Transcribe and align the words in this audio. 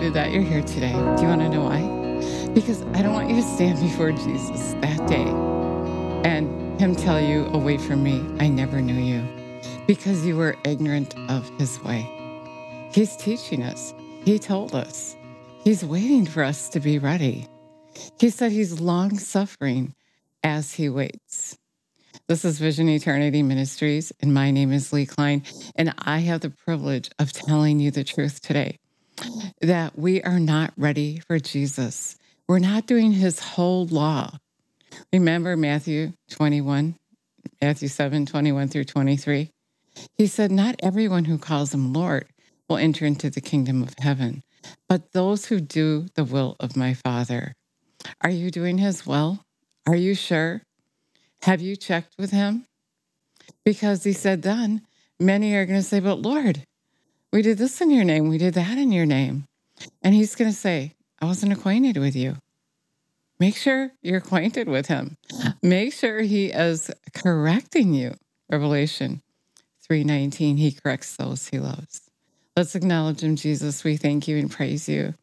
excited 0.00 0.14
that 0.14 0.32
you're 0.32 0.42
here 0.42 0.62
today. 0.62 0.92
Do 0.92 1.22
you 1.22 1.28
want 1.28 1.42
to 1.42 1.48
know 1.50 1.64
why? 1.64 1.82
Because 2.54 2.80
I 2.94 3.02
don't 3.02 3.12
want 3.12 3.28
you 3.28 3.36
to 3.36 3.42
stand 3.42 3.78
before 3.80 4.12
Jesus 4.12 4.72
that 4.80 5.06
day 5.06 5.26
and 6.24 6.80
Him 6.80 6.96
tell 6.96 7.20
you, 7.20 7.44
Away 7.48 7.76
from 7.76 8.02
me, 8.02 8.24
I 8.38 8.48
never 8.48 8.80
knew 8.80 8.94
you, 8.94 9.22
because 9.86 10.24
you 10.24 10.36
were 10.38 10.56
ignorant 10.64 11.14
of 11.28 11.46
His 11.58 11.78
way. 11.82 12.08
He's 12.94 13.14
teaching 13.16 13.62
us, 13.62 13.92
He 14.24 14.38
told 14.38 14.74
us, 14.74 15.16
He's 15.64 15.84
waiting 15.84 16.24
for 16.24 16.44
us 16.44 16.70
to 16.70 16.80
be 16.80 16.98
ready. 16.98 17.46
He 18.18 18.30
said 18.30 18.52
He's 18.52 18.80
long 18.80 19.18
suffering 19.18 19.94
as 20.42 20.72
He 20.72 20.88
waits. 20.88 21.58
This 22.26 22.46
is 22.46 22.58
Vision 22.58 22.88
Eternity 22.88 23.42
Ministries, 23.42 24.12
and 24.20 24.32
my 24.32 24.50
name 24.50 24.72
is 24.72 24.94
Lee 24.94 25.04
Klein, 25.04 25.42
and 25.76 25.92
I 25.98 26.20
have 26.20 26.40
the 26.40 26.48
privilege 26.48 27.10
of 27.18 27.32
telling 27.32 27.80
you 27.80 27.90
the 27.90 28.04
truth 28.04 28.40
today 28.40 28.78
that 29.60 29.98
we 29.98 30.22
are 30.22 30.40
not 30.40 30.72
ready 30.76 31.20
for 31.26 31.38
Jesus. 31.38 32.16
We're 32.48 32.58
not 32.58 32.86
doing 32.86 33.12
his 33.12 33.38
whole 33.38 33.86
law. 33.86 34.38
Remember 35.12 35.56
Matthew 35.56 36.12
21, 36.30 36.96
Matthew 37.62 37.88
7, 37.88 38.26
21 38.26 38.68
through 38.68 38.84
23? 38.84 39.50
He 40.16 40.26
said, 40.26 40.50
Not 40.50 40.76
everyone 40.82 41.26
who 41.26 41.38
calls 41.38 41.74
him 41.74 41.92
Lord 41.92 42.26
will 42.68 42.76
enter 42.76 43.04
into 43.04 43.30
the 43.30 43.40
kingdom 43.40 43.82
of 43.82 43.94
heaven, 43.98 44.42
but 44.88 45.12
those 45.12 45.46
who 45.46 45.60
do 45.60 46.06
the 46.14 46.24
will 46.24 46.56
of 46.60 46.76
my 46.76 46.94
Father. 46.94 47.54
Are 48.20 48.30
you 48.30 48.50
doing 48.50 48.78
his 48.78 49.06
will? 49.06 49.40
Are 49.86 49.96
you 49.96 50.14
sure? 50.14 50.62
Have 51.42 51.60
you 51.60 51.76
checked 51.76 52.14
with 52.18 52.30
him? 52.30 52.66
Because 53.64 54.04
he 54.04 54.12
said 54.12 54.42
then, 54.42 54.82
many 55.18 55.54
are 55.54 55.66
going 55.66 55.78
to 55.78 55.86
say, 55.86 56.00
But 56.00 56.20
Lord, 56.20 56.64
we 57.32 57.42
did 57.42 57.58
this 57.58 57.80
in 57.80 57.90
your 57.90 58.04
name, 58.04 58.28
we 58.28 58.38
did 58.38 58.54
that 58.54 58.76
in 58.78 58.92
your 58.92 59.06
name. 59.06 59.44
And 60.02 60.14
he's 60.14 60.34
going 60.34 60.50
to 60.50 60.56
say, 60.56 60.94
I 61.20 61.26
wasn't 61.26 61.52
acquainted 61.52 61.96
with 61.96 62.16
you. 62.16 62.36
Make 63.38 63.56
sure 63.56 63.92
you're 64.02 64.18
acquainted 64.18 64.68
with 64.68 64.86
him. 64.86 65.16
Make 65.62 65.94
sure 65.94 66.20
he 66.20 66.46
is 66.46 66.90
correcting 67.14 67.94
you. 67.94 68.14
Revelation 68.50 69.22
3:19, 69.90 70.58
he 70.58 70.72
corrects 70.72 71.16
those 71.16 71.48
he 71.48 71.58
loves. 71.58 72.02
Let's 72.54 72.74
acknowledge 72.74 73.22
him, 73.22 73.36
Jesus. 73.36 73.82
We 73.82 73.96
thank 73.96 74.28
you 74.28 74.36
and 74.36 74.50
praise 74.50 74.88
you 74.88 75.14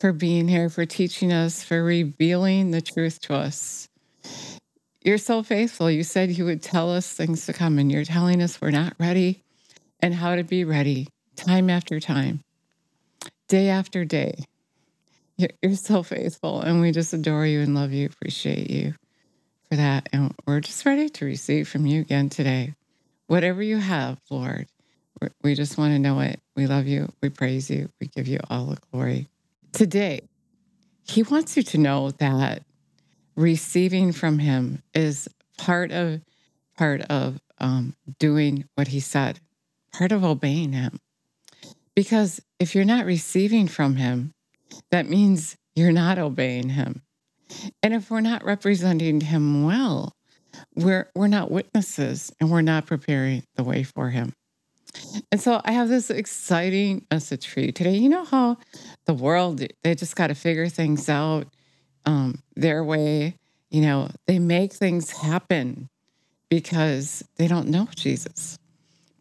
for 0.00 0.12
being 0.12 0.48
here, 0.48 0.70
for 0.70 0.86
teaching 0.86 1.32
us, 1.32 1.62
for 1.62 1.82
revealing 1.82 2.70
the 2.70 2.80
truth 2.80 3.20
to 3.22 3.34
us. 3.34 3.88
You're 5.02 5.18
so 5.18 5.42
faithful. 5.42 5.90
You 5.90 6.04
said 6.04 6.30
you 6.30 6.46
would 6.46 6.62
tell 6.62 6.90
us 6.90 7.12
things 7.12 7.44
to 7.46 7.52
come, 7.52 7.78
and 7.78 7.92
you're 7.92 8.04
telling 8.04 8.40
us 8.40 8.60
we're 8.60 8.70
not 8.70 8.94
ready 8.98 9.42
and 10.00 10.14
how 10.14 10.34
to 10.34 10.44
be 10.44 10.64
ready 10.64 11.08
time 11.40 11.70
after 11.70 11.98
time, 12.00 12.42
day 13.48 13.68
after 13.68 14.04
day. 14.04 14.44
You're, 15.36 15.50
you're 15.62 15.74
so 15.74 16.02
faithful, 16.02 16.60
and 16.60 16.80
we 16.80 16.92
just 16.92 17.12
adore 17.12 17.46
you 17.46 17.60
and 17.60 17.74
love 17.74 17.92
you, 17.92 18.06
appreciate 18.06 18.70
you 18.70 18.94
for 19.68 19.76
that. 19.76 20.08
And 20.12 20.34
we're 20.46 20.60
just 20.60 20.84
ready 20.84 21.08
to 21.08 21.24
receive 21.24 21.66
from 21.66 21.86
you 21.86 22.02
again 22.02 22.28
today. 22.28 22.74
Whatever 23.26 23.62
you 23.62 23.78
have, 23.78 24.18
Lord, 24.28 24.66
we 25.42 25.54
just 25.54 25.78
want 25.78 25.94
to 25.94 25.98
know 25.98 26.20
it. 26.20 26.40
We 26.56 26.66
love 26.66 26.86
you. 26.86 27.10
We 27.22 27.30
praise 27.30 27.70
you. 27.70 27.88
We 28.00 28.08
give 28.08 28.28
you 28.28 28.40
all 28.50 28.66
the 28.66 28.78
glory. 28.92 29.28
Today, 29.72 30.20
He 31.04 31.22
wants 31.22 31.56
you 31.56 31.62
to 31.62 31.78
know 31.78 32.10
that 32.10 32.64
receiving 33.36 34.12
from 34.12 34.38
him 34.38 34.82
is 34.94 35.28
part 35.56 35.90
of 35.90 36.20
part 36.76 37.00
of 37.02 37.40
um, 37.58 37.94
doing 38.18 38.64
what 38.74 38.88
he 38.88 39.00
said 39.00 39.40
part 39.92 40.12
of 40.12 40.24
obeying 40.24 40.72
him 40.72 40.98
because 42.00 42.40
if 42.58 42.74
you're 42.74 42.84
not 42.84 43.04
receiving 43.04 43.68
from 43.68 43.96
him 43.96 44.32
that 44.90 45.08
means 45.08 45.56
you're 45.74 45.92
not 45.92 46.18
obeying 46.18 46.70
him 46.70 47.02
and 47.82 47.92
if 47.92 48.10
we're 48.10 48.20
not 48.20 48.44
representing 48.44 49.20
him 49.20 49.64
well 49.64 50.12
we're 50.74 51.10
we're 51.14 51.28
not 51.28 51.50
witnesses 51.50 52.32
and 52.40 52.50
we're 52.50 52.60
not 52.60 52.86
preparing 52.86 53.42
the 53.56 53.64
way 53.64 53.82
for 53.82 54.10
him 54.10 54.32
and 55.30 55.40
so 55.40 55.60
i 55.64 55.72
have 55.72 55.88
this 55.88 56.10
exciting 56.10 57.04
message 57.10 57.46
for 57.46 57.60
you 57.60 57.72
today 57.72 57.96
you 57.96 58.08
know 58.08 58.24
how 58.24 58.56
the 59.06 59.14
world 59.14 59.62
they 59.82 59.94
just 59.94 60.16
got 60.16 60.28
to 60.28 60.34
figure 60.34 60.68
things 60.68 61.08
out 61.08 61.46
um, 62.06 62.42
their 62.56 62.82
way. 62.82 63.36
You 63.70 63.82
know, 63.82 64.10
they 64.26 64.38
make 64.38 64.72
things 64.72 65.10
happen 65.10 65.88
because 66.48 67.22
they 67.36 67.46
don't 67.46 67.68
know 67.68 67.88
Jesus. 67.94 68.58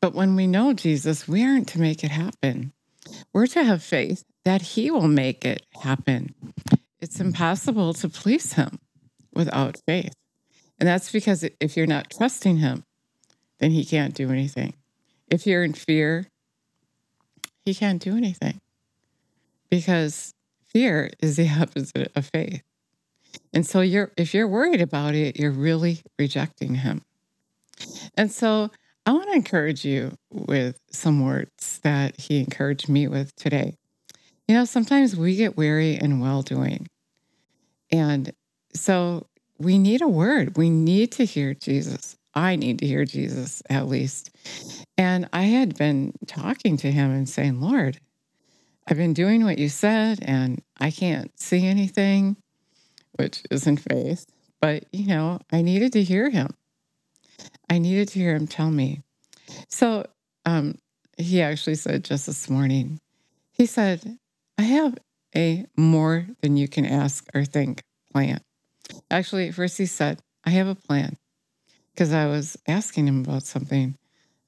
But 0.02 0.14
when 0.14 0.36
we 0.36 0.48
know 0.48 0.74
Jesus, 0.74 1.28
we 1.28 1.44
aren't 1.44 1.68
to 1.70 1.80
make 1.80 2.04
it 2.04 2.12
happen. 2.12 2.74
We're 3.34 3.48
to 3.48 3.64
have 3.64 3.84
faith 3.84 4.24
that 4.46 4.62
He 4.62 4.92
will 4.92 5.08
make 5.08 5.46
it 5.46 5.66
happen. 5.82 6.34
It's 7.00 7.20
impossible 7.20 7.94
to 7.96 8.09
please 8.09 8.54
Him 8.54 8.80
without 9.34 9.78
faith. 9.86 10.14
And 10.80 10.88
that's 10.88 11.12
because 11.12 11.46
if 11.59 11.76
you're 11.76 11.88
not 11.88 12.09
trusting 12.09 12.58
Him, 12.58 12.84
then 13.59 13.72
He 13.72 13.84
can't 13.84 14.14
do 14.14 14.30
anything. 14.30 14.74
If 15.30 15.46
you're 15.46 15.64
in 15.64 15.74
fear, 15.74 16.28
He 17.66 17.74
can't 17.74 18.02
do 18.02 18.16
anything 18.16 18.62
because 19.70 20.34
fear 20.66 21.09
is 21.20 21.36
the 21.36 21.50
opposite 21.59 22.12
of 22.16 22.26
faith. 22.26 22.64
And 23.54 23.66
so 23.66 23.82
you're 23.82 24.12
if 24.18 24.34
you're 24.34 24.48
worried 24.48 24.82
about 24.82 25.16
it, 25.16 25.38
you're 25.38 25.52
really 25.52 26.02
rejecting 26.18 26.76
him. 26.76 27.02
And 28.16 28.32
so 28.32 28.72
I 29.06 29.12
want 29.12 29.30
to 29.30 29.36
encourage 29.36 29.86
you 29.86 30.14
with 30.32 30.80
some 30.92 31.24
words 31.24 31.80
that 31.84 32.20
he 32.20 32.40
encouraged 32.40 32.90
me 32.90 33.08
with 33.08 33.36
today. 33.36 33.76
You 34.48 34.56
know, 34.56 34.66
sometimes 34.66 35.16
we 35.16 35.36
get 35.36 35.58
weary 35.58 35.96
in 35.96 36.20
well 36.20 36.42
doing. 36.42 36.88
And 37.92 38.32
so 38.74 39.28
we 39.58 39.78
need 39.78 40.02
a 40.02 40.08
word. 40.08 40.58
We 40.58 40.70
need 40.70 41.12
to 41.14 41.26
hear 41.26 41.54
Jesus. 41.54 42.16
I 42.34 42.56
need 42.56 42.80
to 42.80 42.86
hear 42.86 43.06
Jesus 43.06 43.62
at 43.70 43.88
least. 43.88 44.32
And 44.98 45.28
I 45.34 45.44
had 45.44 45.78
been 45.78 46.14
talking 46.28 46.78
to 46.78 46.92
him 46.92 47.12
and 47.12 47.28
saying, 47.28 47.59
Lord, 47.59 48.00
I've 48.88 48.98
been 48.98 49.14
doing 49.14 49.44
what 49.44 49.58
you 49.58 49.70
said 49.70 50.20
and 50.22 50.62
I 50.80 50.92
can't 50.92 51.32
see 51.40 51.66
anything 51.66 52.38
which 53.18 53.44
isn't 53.52 53.78
faith. 53.78 54.26
But, 54.62 54.86
you 54.92 55.08
know, 55.08 55.40
I 55.52 55.62
needed 55.62 55.94
to 55.94 56.04
hear 56.04 56.30
him. 56.30 56.50
I 57.70 57.78
needed 57.78 58.10
to 58.10 58.20
hear 58.20 58.36
him 58.36 58.48
tell 58.48 58.72
me. 58.72 59.02
So 59.68 60.06
um, 60.46 60.76
he 61.18 61.42
actually 61.42 61.76
said 61.76 62.04
just 62.04 62.26
this 62.26 62.50
morning, 62.50 63.00
he 63.52 63.66
said, 63.66 64.18
I 64.58 64.64
have 64.64 64.98
a 65.36 65.66
more 65.78 66.28
than 66.42 66.58
you 66.58 66.68
can 66.68 66.86
ask 66.86 67.26
or 67.34 67.46
think 67.46 67.84
plan. 68.12 68.42
Actually, 69.12 69.52
first 69.52 69.78
he 69.78 69.86
said, 69.86 70.20
I 70.46 70.52
have 70.52 70.68
a 70.68 70.76
plan 70.76 71.18
because 71.94 72.14
I 72.14 72.26
was 72.26 72.58
asking 72.68 73.08
him 73.08 73.22
about 73.22 73.44
something. 73.44 73.96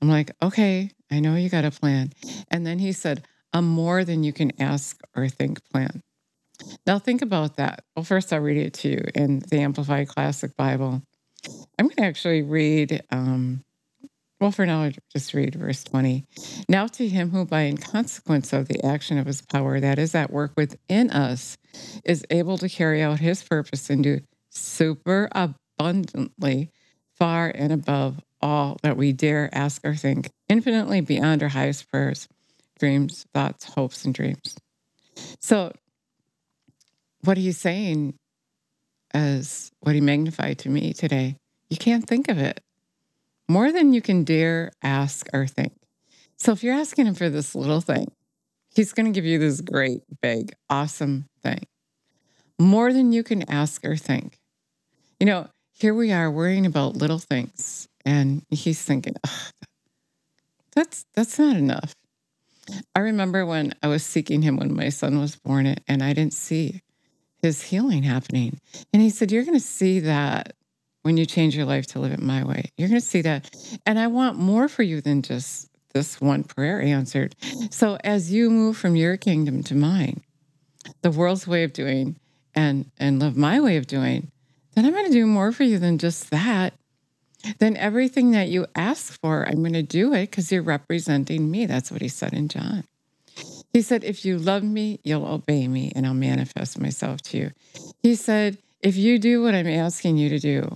I'm 0.02 0.10
like, 0.10 0.32
okay, 0.42 0.92
I 1.12 1.20
know 1.20 1.36
you 1.36 1.50
got 1.50 1.66
a 1.66 1.72
plan. 1.72 2.12
And 2.50 2.66
then 2.66 2.80
he 2.80 2.92
said, 2.92 3.26
a 3.54 3.62
more 3.62 4.04
than 4.04 4.24
you 4.24 4.34
can 4.34 4.52
ask 4.60 5.00
or 5.16 5.28
think 5.28 5.64
plan. 5.70 6.02
Now, 6.86 7.00
think 7.00 7.22
about 7.22 7.58
that. 7.58 7.84
Well, 7.96 8.06
first, 8.06 8.32
I'll 8.32 8.40
read 8.40 8.58
it 8.58 8.74
to 8.76 8.90
you 8.90 9.04
in 9.14 9.40
the 9.50 9.60
Amplified 9.60 10.08
Classic 10.08 10.56
Bible. 10.56 11.02
I'm 11.82 11.88
going 11.88 11.96
to 11.96 12.04
actually 12.04 12.44
read, 12.44 13.02
um, 13.10 13.64
well, 14.40 14.52
for 14.52 14.68
now, 14.68 14.84
I'll 14.84 14.92
just 15.12 15.34
read 15.34 15.56
verse 15.56 15.84
20. 15.84 16.24
Now, 16.70 16.86
to 16.86 17.08
him 17.08 17.32
who, 17.32 17.44
by 17.44 17.62
in 17.62 17.78
consequence 17.78 18.54
of 18.54 18.68
the 18.68 18.86
action 18.86 19.18
of 19.18 19.26
his 19.26 19.42
power 19.42 19.80
that 19.80 19.98
is 19.98 20.14
at 20.14 20.32
work 20.32 20.52
within 20.56 21.10
us, 21.10 21.58
is 22.06 22.24
able 22.30 22.60
to 22.60 22.70
carry 22.70 23.02
out 23.02 23.20
his 23.20 23.42
purpose 23.42 23.90
and 23.90 24.04
do 24.04 24.20
super 24.52 25.28
abundantly, 25.32 26.70
far 27.18 27.50
and 27.50 27.74
above 27.74 28.20
all 28.44 28.78
that 28.84 28.96
we 28.96 29.12
dare 29.12 29.50
ask 29.52 29.84
or 29.84 29.96
think, 29.96 30.30
infinitely 30.50 31.02
beyond 31.02 31.42
our 31.42 31.50
highest 31.50 31.90
prayers, 31.90 32.28
dreams, 32.78 33.26
thoughts, 33.34 33.66
hopes, 33.66 34.06
and 34.06 34.14
dreams. 34.14 34.56
So, 35.40 35.74
what 37.24 37.38
he's 37.38 37.58
saying 37.58 38.14
as 39.16 39.72
what 39.80 39.96
he 39.96 40.02
magnified 40.02 40.60
to 40.60 40.70
me 40.70 40.94
today, 40.94 41.38
you 41.72 41.78
can't 41.78 42.06
think 42.06 42.28
of 42.28 42.38
it 42.38 42.62
more 43.48 43.72
than 43.72 43.94
you 43.94 44.02
can 44.02 44.24
dare 44.24 44.72
ask 44.84 45.28
or 45.34 45.48
think. 45.48 45.74
So 46.38 46.52
if 46.52 46.64
you're 46.64 46.76
asking 46.76 47.08
him 47.08 47.16
for 47.16 47.30
this 47.30 47.56
little 47.56 47.82
thing, 47.82 48.12
he's 48.76 48.94
going 48.94 49.06
to 49.06 49.12
give 49.12 49.26
you 49.26 49.40
this 49.40 49.62
great, 49.62 50.02
big, 50.22 50.54
awesome 50.70 51.26
thing. 51.42 51.66
More 52.60 52.94
than 52.94 53.12
you 53.12 53.24
can 53.24 53.50
ask 53.50 53.86
or 53.86 53.96
think. 53.96 54.38
You 55.20 55.26
know, 55.26 55.48
here 55.74 55.94
we 55.94 56.12
are 56.12 56.30
worrying 56.30 56.66
about 56.66 56.98
little 56.98 57.20
things, 57.20 57.88
and 58.06 58.44
he's 58.50 58.82
thinking, 58.82 59.16
that's 60.76 61.06
that's 61.14 61.40
not 61.40 61.56
enough. 61.56 61.96
I 62.96 63.00
remember 63.00 63.46
when 63.46 63.74
I 63.82 63.88
was 63.88 64.06
seeking 64.06 64.42
him 64.42 64.58
when 64.58 64.76
my 64.76 64.90
son 64.90 65.20
was 65.20 65.36
born, 65.36 65.76
and 65.88 66.04
I 66.04 66.14
didn't 66.14 66.34
see 66.34 66.82
his 67.42 67.64
healing 67.64 68.04
happening. 68.04 68.60
And 68.94 69.02
he 69.02 69.10
said, 69.10 69.32
You're 69.32 69.46
going 69.46 69.60
to 69.60 69.66
see 69.66 70.00
that 70.02 70.54
when 71.04 71.18
you 71.18 71.26
change 71.26 71.56
your 71.56 71.66
life 71.66 71.88
to 71.88 72.00
live 72.00 72.12
it 72.12 72.22
my 72.22 72.44
way. 72.44 72.72
You're 72.78 72.90
going 72.90 73.02
to 73.02 73.06
see 73.06 73.22
that. 73.22 73.50
And 73.86 74.00
I 74.00 74.08
want 74.08 74.38
more 74.38 74.68
for 74.68 74.84
you 74.84 75.02
than 75.02 75.22
just 75.22 75.70
this 75.94 76.22
one 76.22 76.44
prayer 76.44 76.82
answered. 76.82 77.36
So 77.70 77.98
as 78.04 78.32
you 78.32 78.50
move 78.50 78.78
from 78.78 78.96
your 78.96 79.18
kingdom 79.18 79.64
to 79.64 79.76
mine, 79.76 80.22
the 81.02 81.12
world's 81.12 81.48
way 81.48 81.64
of 81.64 81.74
doing 81.74 82.18
and 82.54 82.92
and 83.00 83.20
love 83.20 83.38
my 83.38 83.60
way 83.60 83.78
of 83.78 83.88
doing, 83.88 84.32
then 84.74 84.86
I'm 84.86 84.94
going 84.94 85.06
to 85.06 85.12
do 85.12 85.26
more 85.26 85.52
for 85.52 85.64
you 85.64 85.80
than 85.80 85.98
just 85.98 86.30
that. 86.32 86.74
Then 87.60 87.76
everything 87.78 88.32
that 88.32 88.50
you 88.50 88.68
ask 88.76 89.20
for, 89.20 89.48
I'm 89.48 89.62
going 89.62 89.74
to 89.74 89.82
do 89.82 90.14
it 90.14 90.30
because 90.30 90.52
you're 90.52 90.62
representing 90.62 91.50
me. 91.50 91.66
That's 91.66 91.92
what 91.92 92.02
he 92.02 92.08
said 92.08 92.34
in 92.34 92.48
John. 92.48 92.84
He 93.74 93.82
said, 93.82 94.04
If 94.04 94.26
you 94.26 94.38
love 94.38 94.64
me, 94.64 95.00
you'll 95.04 95.26
obey 95.26 95.68
me 95.68 95.92
and 95.96 96.06
I'll 96.06 96.14
manifest 96.14 96.80
myself 96.80 97.22
to 97.24 97.38
you. 97.38 97.52
He 98.04 98.16
said, 98.16 98.58
If 98.84 98.98
you 98.98 99.20
do 99.20 99.44
what 99.44 99.54
I'm 99.54 99.68
asking 99.68 100.18
you 100.18 100.30
to 100.30 100.40
do, 100.40 100.68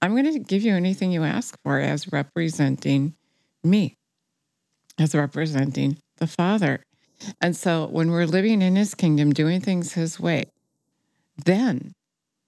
I'm 0.00 0.12
going 0.12 0.32
to 0.32 0.38
give 0.38 0.62
you 0.62 0.74
anything 0.74 1.12
you 1.12 1.24
ask 1.24 1.54
for 1.62 1.78
as 1.78 2.10
representing 2.10 3.14
me, 3.62 3.96
as 4.98 5.14
representing 5.14 5.98
the 6.16 6.26
Father. 6.26 6.82
And 7.38 7.54
so 7.54 7.86
when 7.86 8.10
we're 8.10 8.24
living 8.24 8.62
in 8.62 8.76
his 8.76 8.94
kingdom, 8.94 9.34
doing 9.34 9.60
things 9.60 9.92
his 9.92 10.18
way, 10.18 10.44
then 11.44 11.92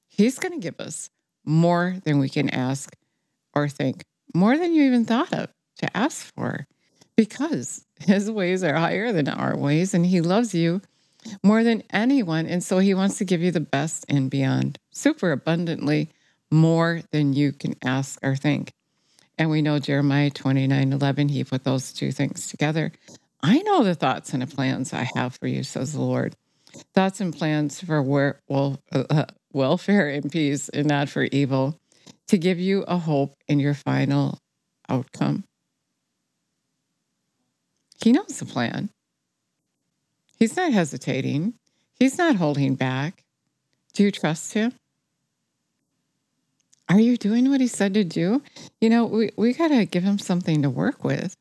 he's 0.09 0.39
going 0.39 0.59
to 0.59 0.65
give 0.65 0.81
us 0.81 1.11
more 1.45 1.97
than 2.05 2.19
we 2.19 2.31
can 2.31 2.49
ask 2.49 2.97
or 3.55 3.69
think, 3.69 4.03
more 4.35 4.57
than 4.57 4.73
you 4.73 4.85
even 4.85 5.05
thought 5.05 5.35
of 5.35 5.51
to 5.77 5.95
ask 5.95 6.33
for, 6.35 6.67
because 7.17 7.85
his 8.01 8.31
ways 8.31 8.65
are 8.65 8.77
higher 8.77 9.13
than 9.13 9.29
our 9.29 9.55
ways 9.55 9.93
and 9.93 10.07
he 10.07 10.23
loves 10.23 10.55
you 10.55 10.81
more 11.43 11.65
than 11.65 11.83
anyone. 11.91 12.47
And 12.47 12.63
so 12.63 12.79
he 12.79 12.95
wants 12.95 13.19
to 13.19 13.25
give 13.25 13.43
you 13.43 13.51
the 13.51 13.61
best 13.61 14.05
and 14.09 14.31
beyond, 14.31 14.79
super 14.91 15.33
abundantly, 15.33 16.11
more 16.51 17.03
than 17.11 17.33
you 17.33 17.53
can 17.53 17.77
ask 17.85 18.19
or 18.23 18.37
think. 18.37 18.73
And 19.39 19.51
we 19.51 19.63
know 19.63 19.79
Jeremiah 19.79 20.31
29 20.31 20.93
11, 20.93 21.29
he 21.29 21.45
put 21.45 21.65
those 21.65 21.93
two 21.93 22.13
things 22.13 22.49
together. 22.49 22.93
I 23.43 23.59
know 23.63 23.83
the 23.83 23.95
thoughts 23.95 24.33
and 24.33 24.43
the 24.43 24.47
plans 24.47 24.93
I 24.93 25.09
have 25.15 25.37
for 25.37 25.47
you, 25.47 25.63
says 25.63 25.93
the 25.93 26.03
Lord. 26.03 26.37
Thoughts 26.95 27.21
and 27.21 27.37
plans 27.37 27.81
for 27.81 28.03
where, 28.03 28.41
well, 28.49 28.79
uh, 28.93 29.25
welfare 29.53 30.09
and 30.09 30.31
peace 30.31 30.69
and 30.69 30.87
not 30.87 31.09
for 31.09 31.25
evil, 31.25 31.79
to 32.29 32.39
give 32.39 32.59
you 32.59 32.83
a 32.83 32.99
hope 32.99 33.35
in 33.49 33.59
your 33.59 33.75
final 33.75 34.39
outcome. 34.89 35.45
He 38.03 38.13
knows 38.13 38.39
the 38.39 38.47
plan. 38.47 38.91
He's 40.43 40.57
not 40.57 40.73
hesitating. 40.73 41.55
He's 42.01 42.19
not 42.19 42.35
holding 42.35 42.75
back. 42.75 43.23
Do 43.93 44.03
you 44.03 44.11
trust 44.11 44.55
him? 44.55 44.73
Are 46.89 46.99
you 46.99 47.17
doing 47.17 47.49
what 47.49 47.61
he 47.61 47.69
said 47.69 47.95
to 47.95 48.03
do? 48.03 48.43
You 48.81 48.91
know, 48.91 49.05
we, 49.05 49.31
we 49.37 49.53
got 49.53 49.69
to 49.69 49.87
give 49.87 50.03
him 50.03 50.19
something 50.19 50.63
to 50.63 50.69
work 50.69 51.05
with. 51.05 51.37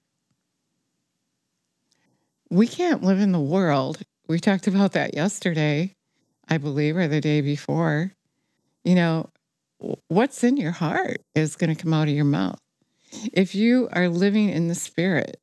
We 2.52 2.68
can't 2.68 3.02
live 3.02 3.20
in 3.20 3.32
the 3.32 3.40
world. 3.40 4.04
We 4.28 4.40
talked 4.40 4.68
about 4.68 4.92
that 4.92 5.16
yesterday, 5.16 5.96
I 6.48 6.60
believe, 6.60 6.96
or 6.96 7.08
the 7.08 7.22
day 7.22 7.42
before. 7.42 8.12
You 8.84 8.94
know, 8.94 9.30
what's 10.10 10.44
in 10.44 10.58
your 10.58 10.74
heart 10.74 11.22
is 11.34 11.56
going 11.56 11.76
to 11.76 11.84
come 11.84 11.96
out 11.96 12.08
of 12.08 12.14
your 12.14 12.24
mouth. 12.24 12.60
If 13.34 13.56
you 13.56 13.90
are 13.94 14.10
living 14.10 14.50
in 14.50 14.68
the 14.68 14.76
spirit, 14.76 15.42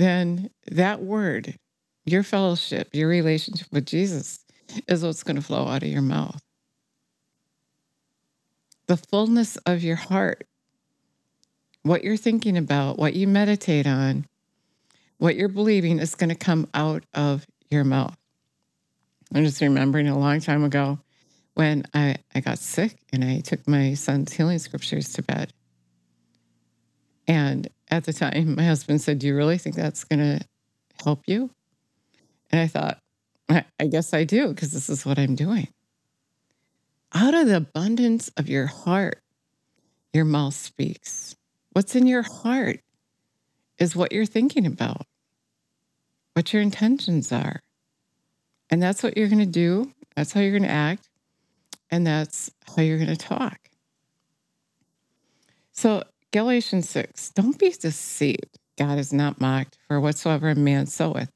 then 0.00 0.50
that 0.70 1.02
word, 1.02 1.58
your 2.04 2.22
fellowship, 2.22 2.88
your 2.92 3.08
relationship 3.08 3.68
with 3.70 3.86
Jesus 3.86 4.40
is 4.88 5.04
what's 5.04 5.22
going 5.22 5.36
to 5.36 5.42
flow 5.42 5.66
out 5.66 5.82
of 5.82 5.88
your 5.88 6.02
mouth. 6.02 6.42
The 8.86 8.96
fullness 8.96 9.56
of 9.58 9.82
your 9.82 9.96
heart, 9.96 10.46
what 11.82 12.04
you're 12.04 12.16
thinking 12.16 12.56
about, 12.56 12.98
what 12.98 13.14
you 13.14 13.28
meditate 13.28 13.86
on, 13.86 14.26
what 15.18 15.36
you're 15.36 15.48
believing 15.48 15.98
is 15.98 16.14
going 16.14 16.30
to 16.30 16.34
come 16.34 16.68
out 16.74 17.04
of 17.14 17.46
your 17.70 17.84
mouth. 17.84 18.16
I'm 19.34 19.44
just 19.44 19.60
remembering 19.60 20.08
a 20.08 20.18
long 20.18 20.40
time 20.40 20.64
ago 20.64 20.98
when 21.54 21.84
I, 21.94 22.16
I 22.34 22.40
got 22.40 22.58
sick 22.58 22.96
and 23.12 23.24
I 23.24 23.40
took 23.40 23.66
my 23.68 23.94
son's 23.94 24.32
healing 24.32 24.58
scriptures 24.58 25.12
to 25.14 25.22
bed. 25.22 25.52
And 27.28 27.68
at 27.92 28.04
the 28.04 28.12
time, 28.12 28.54
my 28.54 28.64
husband 28.64 29.02
said, 29.02 29.18
Do 29.18 29.26
you 29.26 29.36
really 29.36 29.58
think 29.58 29.76
that's 29.76 30.02
going 30.04 30.18
to 30.18 30.44
help 31.04 31.20
you? 31.26 31.50
And 32.50 32.60
I 32.60 32.66
thought, 32.66 32.98
I, 33.50 33.86
guess 33.86 34.14
I 34.14 34.24
do, 34.24 34.48
because 34.48 34.72
this 34.72 34.88
is 34.88 35.04
what 35.04 35.18
I'm 35.18 35.34
doing. 35.34 35.68
Out 37.14 37.34
of 37.34 37.46
the 37.46 37.58
abundance 37.58 38.30
of 38.38 38.48
your 38.48 38.64
heart, 38.66 39.20
your 40.14 40.24
mouth 40.24 40.54
speaks. 40.54 41.36
What's 41.72 41.94
in 41.94 42.06
your 42.06 42.22
heart 42.22 42.80
is 43.78 43.94
what 43.94 44.10
you're 44.10 44.24
thinking 44.24 44.64
about, 44.64 45.06
what 46.32 46.50
your 46.54 46.62
intentions 46.62 47.30
are. 47.30 47.60
And 48.70 48.82
that's 48.82 49.02
what 49.02 49.18
you're 49.18 49.28
going 49.28 49.38
to 49.40 49.46
do. 49.46 49.92
That's 50.16 50.32
how 50.32 50.40
you're 50.40 50.50
going 50.50 50.62
to 50.62 50.70
act. 50.70 51.10
And 51.90 52.06
that's 52.06 52.50
how 52.74 52.80
you're 52.80 52.96
going 52.96 53.14
to 53.14 53.16
talk. 53.16 53.58
So, 55.72 56.04
Galatians 56.32 56.88
6 56.88 57.30
don't 57.30 57.58
be 57.58 57.70
deceived. 57.70 58.58
God 58.78 58.98
is 58.98 59.12
not 59.12 59.40
mocked, 59.40 59.76
for 59.86 60.00
whatsoever 60.00 60.48
a 60.48 60.54
man 60.54 60.86
soweth, 60.86 61.30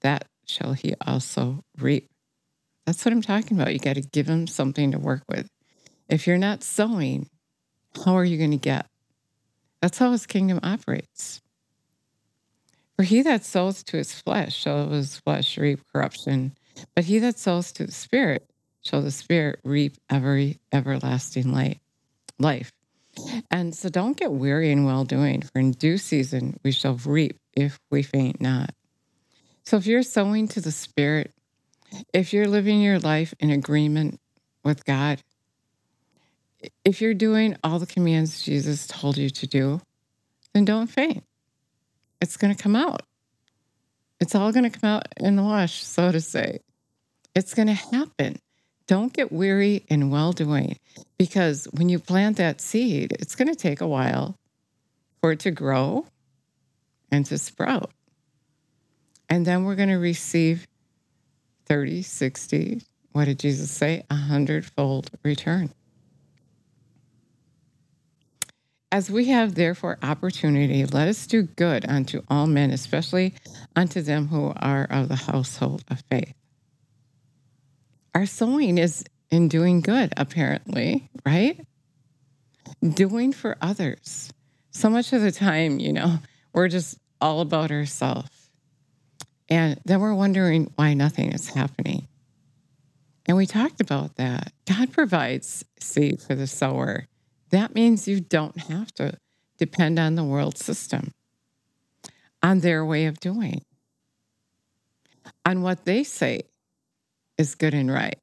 that 0.00 0.24
shall 0.46 0.72
he 0.72 0.94
also 1.06 1.62
reap. 1.78 2.08
That's 2.86 3.04
what 3.04 3.12
I'm 3.12 3.20
talking 3.20 3.60
about. 3.60 3.74
You 3.74 3.78
got 3.78 3.96
to 3.96 4.00
give 4.00 4.26
him 4.26 4.46
something 4.46 4.92
to 4.92 4.98
work 4.98 5.22
with. 5.28 5.50
If 6.08 6.26
you're 6.26 6.38
not 6.38 6.62
sowing, 6.62 7.28
how 8.04 8.14
are 8.16 8.24
you 8.24 8.38
going 8.38 8.52
to 8.52 8.56
get? 8.56 8.86
That's 9.82 9.98
how 9.98 10.12
his 10.12 10.24
kingdom 10.24 10.60
operates. 10.62 11.42
For 12.96 13.02
he 13.02 13.20
that 13.22 13.44
sows 13.44 13.82
to 13.84 13.98
his 13.98 14.14
flesh 14.14 14.56
shall 14.56 14.88
his 14.88 15.18
flesh 15.18 15.58
reap 15.58 15.80
corruption, 15.92 16.56
but 16.94 17.04
he 17.04 17.18
that 17.18 17.38
sows 17.38 17.70
to 17.72 17.84
the 17.84 17.92
Spirit 17.92 18.48
shall 18.80 19.02
the 19.02 19.10
Spirit 19.10 19.60
reap 19.62 19.98
every 20.08 20.58
everlasting 20.72 21.78
life. 22.38 22.72
And 23.50 23.74
so 23.74 23.88
don't 23.88 24.16
get 24.16 24.32
weary 24.32 24.70
in 24.70 24.84
well 24.84 25.04
doing, 25.04 25.42
for 25.42 25.58
in 25.58 25.72
due 25.72 25.98
season 25.98 26.58
we 26.62 26.72
shall 26.72 26.94
reap 27.04 27.38
if 27.54 27.78
we 27.90 28.02
faint 28.02 28.40
not. 28.40 28.74
So 29.64 29.76
if 29.76 29.86
you're 29.86 30.02
sowing 30.02 30.48
to 30.48 30.60
the 30.60 30.72
Spirit, 30.72 31.32
if 32.12 32.32
you're 32.32 32.48
living 32.48 32.80
your 32.80 32.98
life 32.98 33.34
in 33.38 33.50
agreement 33.50 34.20
with 34.64 34.84
God, 34.84 35.22
if 36.84 37.00
you're 37.00 37.14
doing 37.14 37.56
all 37.62 37.78
the 37.78 37.86
commands 37.86 38.42
Jesus 38.42 38.86
told 38.86 39.16
you 39.16 39.30
to 39.30 39.46
do, 39.46 39.80
then 40.54 40.64
don't 40.64 40.88
faint. 40.88 41.24
It's 42.20 42.36
going 42.36 42.54
to 42.54 42.62
come 42.62 42.74
out. 42.74 43.02
It's 44.20 44.34
all 44.34 44.50
going 44.52 44.68
to 44.68 44.78
come 44.78 44.90
out 44.90 45.06
in 45.16 45.36
the 45.36 45.42
wash, 45.42 45.84
so 45.84 46.10
to 46.10 46.20
say. 46.20 46.60
It's 47.34 47.54
going 47.54 47.68
to 47.68 47.74
happen. 47.74 48.40
Don't 48.88 49.12
get 49.12 49.30
weary 49.30 49.84
in 49.88 50.10
well 50.10 50.32
doing 50.32 50.78
because 51.18 51.68
when 51.72 51.90
you 51.90 51.98
plant 51.98 52.38
that 52.38 52.60
seed, 52.60 53.14
it's 53.20 53.36
going 53.36 53.48
to 53.48 53.54
take 53.54 53.82
a 53.82 53.86
while 53.86 54.34
for 55.20 55.32
it 55.32 55.40
to 55.40 55.50
grow 55.50 56.06
and 57.12 57.24
to 57.26 57.36
sprout. 57.36 57.90
And 59.28 59.46
then 59.46 59.64
we're 59.64 59.74
going 59.74 59.90
to 59.90 59.96
receive 59.96 60.66
30, 61.66 62.00
60, 62.00 62.82
what 63.12 63.26
did 63.26 63.38
Jesus 63.38 63.70
say? 63.70 64.04
A 64.08 64.14
hundredfold 64.14 65.10
return. 65.22 65.70
As 68.90 69.10
we 69.10 69.26
have 69.26 69.54
therefore 69.54 69.98
opportunity, 70.02 70.86
let 70.86 71.08
us 71.08 71.26
do 71.26 71.42
good 71.42 71.84
unto 71.86 72.22
all 72.28 72.46
men, 72.46 72.70
especially 72.70 73.34
unto 73.76 74.00
them 74.00 74.28
who 74.28 74.54
are 74.56 74.86
of 74.88 75.08
the 75.08 75.16
household 75.16 75.84
of 75.88 76.02
faith. 76.10 76.37
Our 78.14 78.26
sowing 78.26 78.78
is 78.78 79.04
in 79.30 79.48
doing 79.48 79.80
good, 79.80 80.12
apparently, 80.16 81.10
right? 81.24 81.64
Doing 82.82 83.32
for 83.32 83.56
others. 83.60 84.32
So 84.70 84.88
much 84.88 85.12
of 85.12 85.22
the 85.22 85.32
time, 85.32 85.78
you 85.78 85.92
know, 85.92 86.18
we're 86.52 86.68
just 86.68 86.98
all 87.20 87.40
about 87.40 87.70
ourselves. 87.70 88.30
And 89.48 89.80
then 89.84 90.00
we're 90.00 90.14
wondering 90.14 90.72
why 90.76 90.94
nothing 90.94 91.32
is 91.32 91.48
happening. 91.48 92.06
And 93.26 93.36
we 93.36 93.46
talked 93.46 93.80
about 93.80 94.16
that. 94.16 94.52
God 94.66 94.92
provides 94.92 95.64
seed 95.78 96.20
for 96.20 96.34
the 96.34 96.46
sower. 96.46 97.06
That 97.50 97.74
means 97.74 98.08
you 98.08 98.20
don't 98.20 98.56
have 98.56 98.92
to 98.94 99.18
depend 99.58 99.98
on 99.98 100.14
the 100.14 100.24
world 100.24 100.56
system, 100.56 101.12
on 102.42 102.60
their 102.60 102.84
way 102.84 103.06
of 103.06 103.20
doing, 103.20 103.62
on 105.44 105.62
what 105.62 105.84
they 105.84 106.04
say 106.04 106.42
is 107.38 107.54
good 107.54 107.72
and 107.72 107.90
right, 107.90 108.18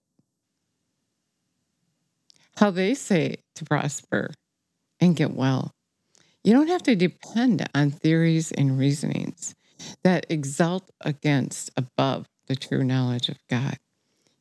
how 2.57 2.69
they 2.69 2.93
say 2.93 3.38
to 3.55 3.65
prosper 3.65 4.31
and 5.00 5.15
get 5.15 5.34
well. 5.34 5.72
You 6.43 6.53
don't 6.53 6.67
have 6.67 6.84
to 6.84 6.95
depend 6.95 7.67
on 7.74 7.89
theories 7.89 8.51
and 8.51 8.77
reasonings 8.77 9.55
that 10.03 10.27
exalt 10.29 10.91
against 11.01 11.72
above 11.75 12.27
the 12.48 12.55
true 12.55 12.84
knowledge 12.84 13.29
of 13.29 13.38
God. 13.50 13.77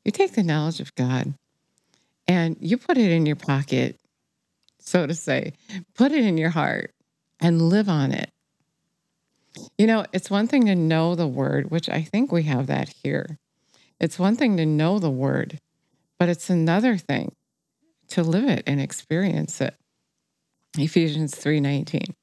You 0.04 0.12
take 0.12 0.32
the 0.32 0.42
knowledge 0.42 0.80
of 0.80 0.94
God 0.94 1.34
and 2.28 2.56
you 2.60 2.76
put 2.76 2.98
it 2.98 3.10
in 3.10 3.26
your 3.26 3.36
pocket, 3.36 3.98
so 4.78 5.06
to 5.06 5.14
say, 5.14 5.54
put 5.94 6.12
it 6.12 6.24
in 6.24 6.36
your 6.36 6.50
heart, 6.50 6.92
and 7.40 7.62
live 7.62 7.88
on 7.88 8.12
it. 8.12 8.30
You 9.78 9.86
know, 9.86 10.04
it's 10.12 10.30
one 10.30 10.46
thing 10.46 10.66
to 10.66 10.74
know 10.74 11.14
the 11.14 11.26
word, 11.26 11.70
which 11.70 11.88
I 11.88 12.02
think 12.02 12.32
we 12.32 12.44
have 12.44 12.66
that 12.66 12.92
here. 13.02 13.38
It's 14.00 14.18
one 14.18 14.36
thing 14.36 14.56
to 14.56 14.66
know 14.66 14.98
the 14.98 15.10
word, 15.10 15.60
but 16.18 16.28
it's 16.28 16.50
another 16.50 16.96
thing 16.96 17.34
to 18.08 18.22
live 18.22 18.44
it 18.44 18.64
and 18.66 18.80
experience 18.80 19.60
it. 19.60 19.74
Ephesians 20.76 21.34
3:19. 21.34 22.14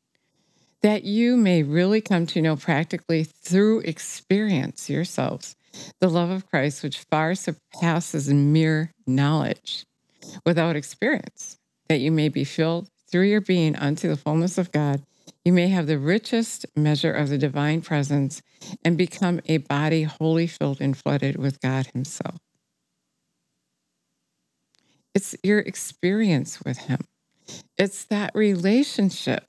That 0.82 1.04
you 1.04 1.38
may 1.38 1.64
really 1.64 2.02
come 2.02 2.26
to 2.28 2.42
know 2.42 2.56
practically 2.56 3.24
through 3.24 3.82
experience 3.82 4.90
yourselves 4.90 5.56
the 6.00 6.10
love 6.10 6.30
of 6.30 6.50
Christ 6.50 6.84
which 6.84 7.06
far 7.10 7.36
surpasses 7.36 8.30
mere 8.30 8.92
knowledge 9.08 9.86
without 10.46 10.76
experience, 10.76 11.58
that 11.88 12.00
you 12.00 12.12
may 12.12 12.30
be 12.30 12.44
filled 12.44 12.90
through 13.08 13.24
your 13.24 13.42
being 13.42 13.76
unto 13.76 14.08
the 14.08 14.18
fullness 14.18 14.58
of 14.58 14.72
God. 14.72 15.04
You 15.44 15.54
may 15.54 15.70
have 15.70 15.88
the 15.88 15.98
richest 15.98 16.66
measure 16.76 17.12
of 17.12 17.30
the 17.30 17.38
divine 17.38 17.82
presence 17.82 18.42
and 18.86 18.98
become 18.98 19.42
a 19.48 19.58
body 19.58 20.04
wholly 20.04 20.46
filled 20.46 20.80
and 20.80 20.96
flooded 20.96 21.38
with 21.38 21.60
God 21.62 21.88
Himself. 21.88 22.38
It's 25.16 25.36
your 25.44 25.60
experience 25.60 26.62
with 26.64 26.78
Him, 26.78 27.00
it's 27.78 28.06
that 28.06 28.32
relationship 28.36 29.46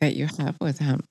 that 0.00 0.16
you 0.16 0.26
have 0.38 0.56
with 0.60 0.78
Him. 0.78 1.04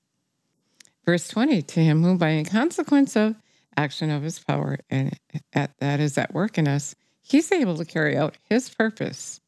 Verse 1.04 1.28
20 1.28 1.62
To 1.62 1.80
Him 1.80 2.02
who, 2.02 2.18
by 2.18 2.44
consequence 2.44 3.16
of 3.16 3.36
action 3.78 4.10
of 4.10 4.22
His 4.22 4.38
power, 4.38 4.76
and 4.90 5.18
at, 5.54 5.72
that 5.78 6.00
is 6.00 6.18
at 6.18 6.34
work 6.34 6.58
in 6.58 6.68
us, 6.68 6.94
He's 7.22 7.50
able 7.50 7.76
to 7.78 7.84
carry 7.86 8.16
out 8.16 8.36
His 8.44 8.68
purpose 8.68 9.40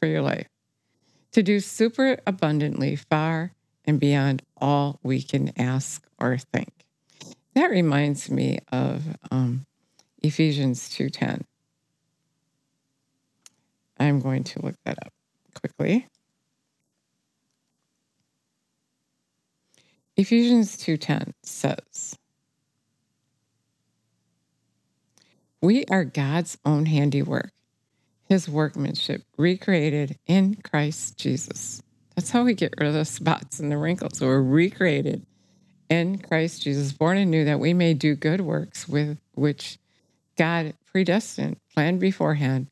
for 0.00 0.06
your 0.06 0.22
life, 0.22 0.48
to 1.32 1.42
do 1.42 1.60
super 1.60 2.18
abundantly 2.26 2.96
far 2.96 3.52
and 3.84 4.00
beyond 4.00 4.42
all 4.56 4.98
we 5.02 5.22
can 5.22 5.52
ask 5.58 6.06
or 6.18 6.36
think. 6.38 6.72
That 7.54 7.70
reminds 7.70 8.30
me 8.30 8.58
of 8.70 9.02
um, 9.30 9.66
Ephesians 10.22 10.88
2:10. 10.90 11.42
I'm 13.98 14.20
going 14.20 14.44
to 14.44 14.62
look 14.62 14.76
that 14.84 14.98
up 15.04 15.12
quickly. 15.54 16.06
Ephesians 20.16 20.76
2:10 20.76 21.32
says, 21.42 22.16
"We 25.60 25.84
are 25.86 26.04
God's 26.04 26.58
own 26.64 26.86
handiwork, 26.86 27.52
his 28.30 28.48
workmanship, 28.48 29.24
recreated 29.36 30.18
in 30.26 30.54
Christ 30.54 31.18
Jesus." 31.18 31.82
That's 32.16 32.30
how 32.30 32.44
we 32.44 32.54
get 32.54 32.74
rid 32.78 32.88
of 32.88 32.94
the 32.94 33.04
spots 33.04 33.60
and 33.60 33.70
the 33.70 33.76
wrinkles. 33.76 34.20
We're 34.20 34.40
recreated 34.40 35.26
in 35.90 36.18
Christ 36.18 36.62
Jesus, 36.62 36.92
born 36.92 37.18
anew 37.18 37.44
that 37.44 37.60
we 37.60 37.74
may 37.74 37.92
do 37.92 38.14
good 38.14 38.40
works 38.40 38.88
with 38.88 39.18
which 39.34 39.78
God 40.36 40.74
predestined, 40.86 41.56
planned 41.74 42.00
beforehand 42.00 42.68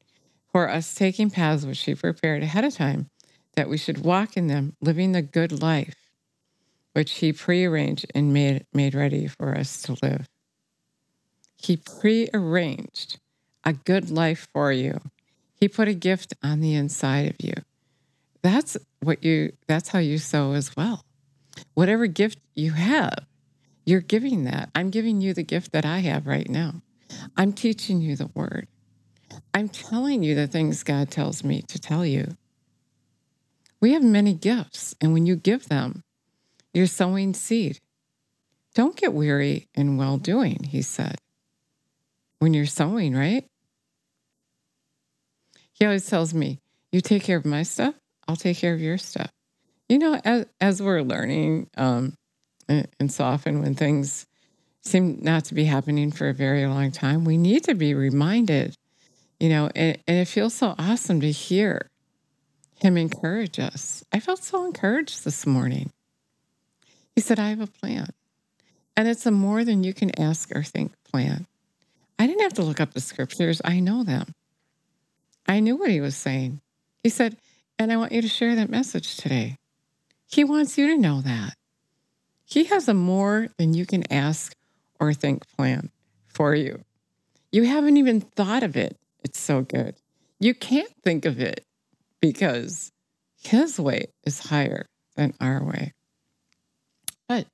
for 0.53 0.71
us, 0.71 0.95
taking 0.95 1.29
paths 1.29 1.67
which 1.67 1.81
He 1.81 1.95
prepared 1.95 2.43
ahead 2.43 2.65
of 2.65 2.75
time, 2.75 3.11
that 3.55 3.69
we 3.69 3.77
should 3.77 4.05
walk 4.05 4.37
in 4.37 4.47
them, 4.47 4.77
living 4.81 5.13
the 5.13 5.23
good 5.23 5.61
life 5.61 5.97
which 6.93 7.15
He 7.15 7.33
prearranged 7.33 8.07
and 8.15 8.33
made, 8.33 8.65
made 8.73 8.95
ready 8.95 9.27
for 9.27 9.57
us 9.57 9.83
to 9.83 9.97
live. 10.03 10.29
He 11.57 11.77
prearranged 11.77 13.19
a 13.65 13.73
good 13.73 14.11
life 14.11 14.47
for 14.53 14.73
you. 14.73 15.01
He 15.59 15.69
put 15.69 15.89
a 15.89 15.95
gift 15.95 16.35
on 16.43 16.61
the 16.61 16.75
inside 16.75 17.29
of 17.29 17.37
you. 17.41 17.55
That's 18.43 18.77
what 19.01 19.25
you 19.25 19.53
that's 19.67 19.89
how 19.89 19.99
you 19.99 20.19
sow 20.19 20.53
as 20.53 20.77
well. 20.77 21.05
Whatever 21.75 22.07
gift 22.07 22.39
you 22.55 22.73
have, 22.73 23.27
you're 23.85 24.01
giving 24.01 24.45
that. 24.45 24.71
I'm 24.75 24.91
giving 24.91 25.21
you 25.21 25.35
the 25.35 25.43
gift 25.43 25.73
that 25.73 25.85
I 25.85 25.99
have 25.99 26.27
right 26.27 26.49
now. 26.49 26.83
I'm 27.37 27.53
teaching 27.53 28.01
you 28.01 28.15
the 28.17 28.31
word. 28.35 28.69
I'm 29.53 29.69
telling 29.69 30.23
you 30.23 30.35
the 30.35 30.47
things 30.47 30.83
God 30.83 31.11
tells 31.11 31.43
me 31.43 31.63
to 31.63 31.79
tell 31.79 32.07
you. 32.07 32.37
We 33.81 33.93
have 33.93 34.03
many 34.03 34.35
gifts, 34.35 34.95
and 35.01 35.13
when 35.13 35.27
you 35.27 35.37
give 35.37 35.69
them, 35.69 36.03
you're 36.73 36.87
sowing 36.87 37.35
seed. 37.35 37.81
Don't 38.75 38.97
get 38.97 39.13
weary 39.13 39.69
in 39.75 39.97
well 39.97 40.19
doing, 40.19 40.65
he 40.65 40.83
said. 40.83 41.17
When 42.39 42.55
you're 42.55 42.67
sowing, 42.67 43.15
right? 43.15 43.45
He 45.79 45.85
always 45.85 46.07
tells 46.07 46.35
me, 46.35 46.59
You 46.93 47.01
take 47.01 47.23
care 47.23 47.37
of 47.37 47.45
my 47.45 47.63
stuff, 47.63 47.95
I'll 48.27 48.37
take 48.37 48.59
care 48.59 48.75
of 48.75 48.81
your 48.81 48.99
stuff. 48.99 49.31
You 49.89 49.99
know, 49.99 50.21
as, 50.25 50.47
as 50.61 50.83
we're 50.83 51.03
learning, 51.03 51.69
um, 51.77 52.15
and, 52.69 52.89
and 53.01 53.13
so 53.13 53.25
often 53.25 53.63
when 53.63 53.75
things 53.75 54.27
seem 54.83 55.19
not 55.23 55.45
to 55.47 55.55
be 55.55 55.65
happening 55.65 56.11
for 56.11 56.29
a 56.29 56.35
very 56.35 56.67
long 56.67 56.91
time, 56.91 57.25
we 57.25 57.37
need 57.37 57.65
to 57.65 57.75
be 57.75 57.95
reminded, 57.95 58.75
you 59.39 59.49
know, 59.49 59.71
and, 59.75 59.99
and 60.07 60.19
it 60.19 60.27
feels 60.27 60.55
so 60.55 60.75
awesome 60.79 61.21
to 61.21 61.31
hear 61.31 61.89
him 62.75 62.97
encourage 62.97 63.59
us. 63.59 64.05
I 64.13 64.21
felt 64.21 64.43
so 64.43 64.65
encouraged 64.65 65.25
this 65.25 65.47
morning. 65.47 65.91
He 67.15 67.21
said, 67.21 67.39
I 67.39 67.51
have 67.51 67.61
a 67.61 67.67
plan. 67.67 68.11
And 68.97 69.09
it's 69.09 69.27
a 69.27 69.31
more 69.31 69.65
than 69.65 69.85
you 69.85 69.95
can 69.95 70.19
ask 70.21 70.55
or 70.55 70.63
think 70.63 70.93
plan. 71.05 71.47
I 72.19 72.27
didn't 72.27 72.43
have 72.43 72.55
to 72.55 72.63
look 72.63 72.81
up 72.81 72.95
the 72.95 73.01
scriptures, 73.01 73.61
I 73.65 73.81
know 73.81 74.03
them. 74.05 74.35
I 75.49 75.61
knew 75.61 75.77
what 75.77 75.91
he 75.91 76.01
was 76.01 76.15
saying. 76.15 76.61
He 77.03 77.09
said, 77.09 77.37
and 77.79 77.91
I 77.91 77.97
want 77.97 78.13
you 78.13 78.21
to 78.21 78.29
share 78.29 78.55
that 78.55 78.69
message 78.69 79.17
today. 79.17 79.57
He 80.27 80.45
wants 80.45 80.77
you 80.77 80.89
to 80.89 80.99
know 80.99 81.23
that. 81.23 81.55
He 82.45 82.65
has 82.65 82.89
a 82.89 82.95
more 82.95 83.49
than 83.57 83.73
you 83.73 83.87
can 83.87 84.11
ask 84.13 84.55
or 85.01 85.15
think 85.15 85.49
plan 85.57 85.91
for 86.27 86.55
you. 86.55 86.85
You 87.51 87.65
haven't 87.65 87.97
even 87.97 88.21
thought 88.21 88.63
of 88.63 88.77
it. 88.77 88.97
It's 89.25 89.41
so 89.41 89.63
good. 89.63 89.97
You 90.39 90.55
can't 90.55 90.93
think 91.03 91.25
of 91.25 91.41
it 91.41 91.65
because 92.21 92.93
his 93.43 93.81
way 93.81 94.07
is 94.25 94.39
higher 94.39 94.87
than 95.17 95.35
our 95.41 95.65
way. 95.65 95.95
But 97.27 97.47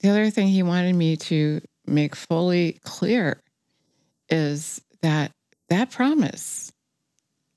the 0.00 0.08
other 0.08 0.30
thing 0.30 0.48
he 0.48 0.62
wanted 0.62 0.94
me 0.94 1.16
to 1.16 1.60
make 1.86 2.16
fully 2.16 2.78
clear 2.84 3.40
is 4.28 4.80
that 5.02 5.32
that 5.72 5.90
promise 5.90 6.72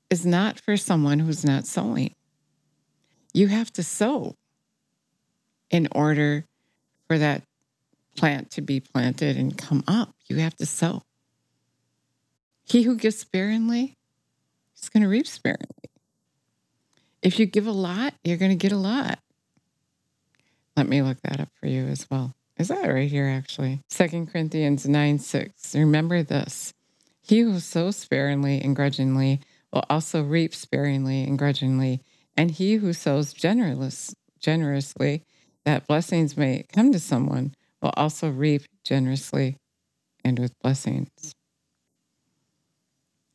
is 0.10 0.26
not 0.26 0.60
for 0.60 0.78
someone 0.78 1.20
who's 1.20 1.44
not 1.44 1.68
sowing. 1.68 2.14
You 3.34 3.48
have 3.48 3.72
to 3.74 3.84
sow 3.84 4.36
in 5.70 5.88
order 5.92 6.46
for 7.08 7.18
that 7.18 7.44
plant 8.16 8.52
to 8.52 8.62
be 8.62 8.80
planted 8.80 9.36
and 9.36 9.58
come 9.58 9.84
up. 9.88 10.16
You 10.28 10.38
have 10.38 10.56
to 10.58 10.66
sow. 10.66 11.02
He 12.64 12.84
who 12.84 12.96
gives 12.96 13.20
sparingly 13.20 13.98
is 14.82 14.90
going 14.90 15.04
to 15.04 15.10
reap 15.10 15.28
sparingly. 15.28 15.90
If 17.22 17.40
you 17.40 17.46
give 17.46 17.68
a 17.68 17.72
lot, 17.72 18.14
you're 18.24 18.38
going 18.38 18.52
to 18.52 18.56
get 18.56 18.72
a 18.72 18.78
lot. 18.78 19.20
Let 20.78 20.88
me 20.88 21.02
look 21.02 21.18
that 21.24 21.40
up 21.40 21.50
for 21.60 21.68
you 21.68 21.86
as 21.88 22.10
well. 22.10 22.34
Is 22.58 22.70
that 22.70 22.88
right 22.88 23.10
here, 23.10 23.28
actually? 23.28 23.82
Second 23.90 24.32
Corinthians 24.32 24.88
9 24.88 25.20
6. 25.20 25.76
Remember 25.76 26.24
this 26.24 26.74
He 27.28 27.40
who 27.40 27.60
sows 27.60 27.96
sparingly 27.96 28.62
and 28.62 28.76
grudgingly 28.76 29.42
will 29.74 29.84
also 29.90 30.22
reap 30.22 30.54
sparingly 30.54 31.24
and 31.24 31.40
grudgingly. 31.40 32.02
And 32.38 32.52
he 32.52 32.76
who 32.76 32.94
sows 32.94 33.34
generous, 33.34 34.14
generously, 34.40 35.24
that 35.64 35.88
blessings 35.88 36.38
may 36.38 36.66
come 36.72 36.92
to 36.92 37.00
someone, 37.00 37.56
will 37.82 37.94
also 37.98 38.30
reap 38.30 38.62
generously 38.84 39.58
and 40.24 40.38
with 40.38 40.54
blessings. 40.60 41.10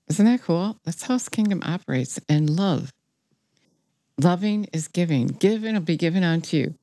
Isn't 0.08 0.26
that 0.26 0.42
cool? 0.42 0.76
That's 0.84 1.02
how 1.02 1.14
his 1.14 1.28
kingdom 1.28 1.62
operates. 1.64 2.20
And 2.28 2.48
love. 2.50 2.92
Loving 4.18 4.68
is 4.72 4.86
giving. 4.86 5.26
Giving 5.28 5.74
will 5.74 5.80
be 5.80 5.96
given 5.96 6.22
unto 6.22 6.56
you, 6.56 6.74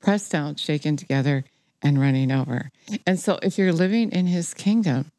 pressed 0.00 0.30
down, 0.30 0.56
shaken 0.56 0.96
together, 0.96 1.44
and 1.80 2.00
running 2.00 2.30
over. 2.30 2.70
And 3.06 3.18
so 3.18 3.38
if 3.42 3.58
you're 3.58 3.72
living 3.72 4.10
in 4.10 4.26
his 4.26 4.54
kingdom, 4.54 5.10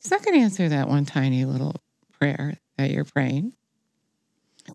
he's 0.00 0.10
not 0.10 0.24
going 0.24 0.38
to 0.38 0.44
answer 0.44 0.68
that 0.68 0.88
one 0.88 1.04
tiny 1.04 1.44
little 1.44 1.76
prayer 2.18 2.58
that 2.76 2.90
you're 2.90 3.04
praying. 3.04 3.54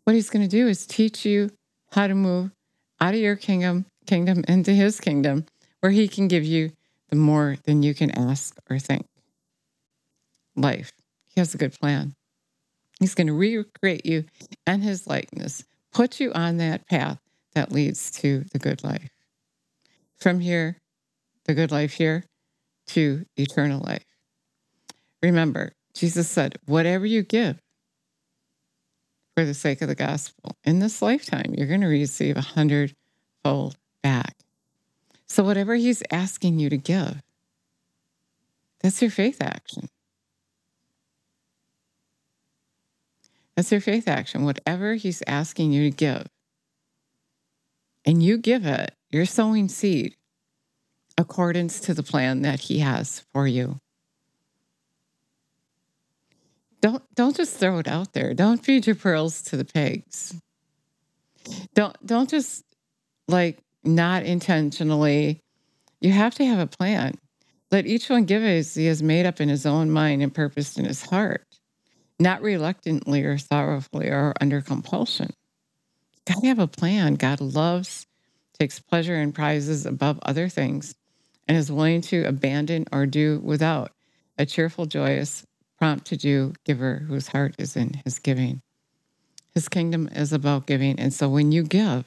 What 0.03 0.15
he's 0.15 0.29
going 0.29 0.47
to 0.47 0.49
do 0.49 0.67
is 0.67 0.85
teach 0.85 1.25
you 1.25 1.51
how 1.91 2.07
to 2.07 2.15
move 2.15 2.51
out 2.99 3.13
of 3.13 3.19
your 3.19 3.35
kingdom 3.35 3.85
kingdom 4.05 4.43
into 4.47 4.71
his 4.71 4.99
kingdom 4.99 5.45
where 5.79 5.91
he 5.91 6.07
can 6.07 6.27
give 6.27 6.43
you 6.43 6.71
the 7.09 7.15
more 7.15 7.57
than 7.65 7.83
you 7.83 7.93
can 7.93 8.11
ask 8.11 8.55
or 8.69 8.79
think. 8.79 9.07
Life. 10.55 10.91
He 11.25 11.41
has 11.41 11.53
a 11.53 11.57
good 11.57 11.73
plan. 11.73 12.15
He's 12.99 13.15
going 13.15 13.27
to 13.27 13.33
recreate 13.33 14.05
you 14.05 14.25
and 14.65 14.83
his 14.83 15.05
likeness, 15.05 15.63
put 15.91 16.19
you 16.19 16.31
on 16.33 16.57
that 16.57 16.87
path 16.87 17.19
that 17.53 17.71
leads 17.71 18.09
to 18.11 18.45
the 18.53 18.59
good 18.59 18.83
life. 18.83 19.09
From 20.17 20.39
here, 20.39 20.77
the 21.45 21.53
good 21.53 21.71
life 21.71 21.93
here, 21.93 22.23
to 22.87 23.25
eternal 23.35 23.81
life. 23.85 24.05
Remember, 25.25 25.71
Jesus 25.95 26.29
said, 26.29 26.59
whatever 26.67 27.03
you 27.03 27.23
give, 27.23 27.59
for 29.35 29.43
the 29.43 29.55
sake 29.55 29.81
of 29.81 29.87
the 29.87 29.95
gospel. 29.95 30.55
In 30.63 30.77
this 30.77 31.01
lifetime, 31.01 31.55
you're 31.57 31.67
going 31.67 31.81
to 31.81 31.87
receive 31.87 32.37
a 32.37 32.41
hundredfold 32.41 33.75
back. 34.03 34.35
So, 35.25 35.43
whatever 35.43 35.73
He's 35.73 36.03
asking 36.11 36.59
you 36.59 36.69
to 36.69 36.77
give, 36.77 37.23
that's 38.81 39.01
your 39.01 39.09
faith 39.09 39.41
action. 39.41 39.89
That's 43.55 43.71
your 43.71 43.81
faith 43.81 44.07
action. 44.07 44.45
Whatever 44.45 44.93
He's 44.93 45.23
asking 45.25 45.71
you 45.71 45.89
to 45.89 45.95
give, 45.95 46.27
and 48.05 48.21
you 48.21 48.37
give 48.37 48.67
it, 48.67 48.93
you're 49.09 49.25
sowing 49.25 49.69
seed 49.69 50.15
accordance 51.17 51.79
to 51.79 51.95
the 51.95 52.03
plan 52.03 52.43
that 52.43 52.59
He 52.59 52.79
has 52.79 53.25
for 53.33 53.47
you. 53.47 53.79
Don't 56.85 57.01
don't 57.15 57.35
just 57.35 57.57
throw 57.57 57.79
it 57.79 57.87
out 57.87 58.13
there. 58.13 58.35
Don't 58.35 58.63
feed 58.63 58.85
your 58.85 58.95
pearls 58.95 59.41
to 59.41 59.57
the 59.57 59.65
pigs. 59.65 60.39
Don't 61.73 61.97
don't 62.05 62.29
just 62.29 62.63
like 63.27 63.57
not 63.83 64.21
intentionally. 64.21 65.41
You 65.99 66.11
have 66.11 66.35
to 66.35 66.45
have 66.45 66.59
a 66.59 66.67
plan. 66.67 67.15
Let 67.71 67.87
each 67.87 68.07
one 68.07 68.25
give 68.25 68.43
as 68.43 68.75
he 68.75 68.85
has 68.85 69.01
made 69.01 69.25
up 69.25 69.41
in 69.41 69.49
his 69.49 69.65
own 69.65 69.89
mind 69.89 70.21
and 70.21 70.31
purposed 70.31 70.77
in 70.77 70.85
his 70.85 71.01
heart, 71.01 71.47
not 72.19 72.43
reluctantly 72.43 73.23
or 73.23 73.39
sorrowfully 73.39 74.09
or 74.09 74.35
under 74.39 74.61
compulsion. 74.61 75.31
Gotta 76.27 76.45
have 76.45 76.59
a 76.59 76.67
plan. 76.67 77.15
God 77.15 77.41
loves, 77.41 78.05
takes 78.59 78.77
pleasure 78.77 79.15
in 79.15 79.31
prizes 79.31 79.87
above 79.87 80.19
other 80.21 80.49
things, 80.49 80.93
and 81.47 81.57
is 81.57 81.71
willing 81.71 82.01
to 82.01 82.25
abandon 82.25 82.85
or 82.91 83.07
do 83.07 83.41
without 83.43 83.91
a 84.37 84.45
cheerful, 84.45 84.85
joyous, 84.85 85.47
prompt 85.77 86.05
to 86.07 86.17
do 86.17 86.53
giver 86.63 87.05
whose 87.07 87.27
heart 87.27 87.55
is 87.57 87.75
in 87.75 88.01
his 88.03 88.19
giving. 88.19 88.61
His 89.53 89.69
kingdom 89.69 90.09
is 90.11 90.33
about 90.33 90.67
giving. 90.67 90.99
And 90.99 91.13
so 91.13 91.29
when 91.29 91.51
you 91.51 91.63
give 91.63 92.05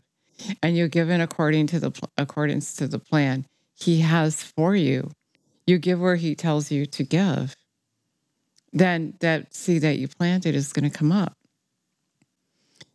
and 0.63 0.77
you 0.77 0.89
give 0.89 1.11
in 1.11 1.21
according 1.21 1.67
to 1.69 1.81
the 1.81 2.09
accordance 2.17 2.75
to 2.77 2.87
the 2.87 2.99
plan 2.99 3.47
he 3.75 4.01
has 4.01 4.43
for 4.43 4.77
you, 4.77 5.11
you 5.67 5.79
give 5.79 6.01
where 6.01 6.17
he 6.17 6.35
tells 6.35 6.71
you 6.71 6.87
to 6.87 7.05
give, 7.05 7.57
then 8.73 9.15
that 9.21 9.55
seed 9.55 9.83
that 9.83 9.99
you 9.99 10.09
planted 10.09 10.55
is 10.55 10.73
going 10.73 10.91
to 10.91 10.97
come 10.97 11.13
up. 11.13 11.35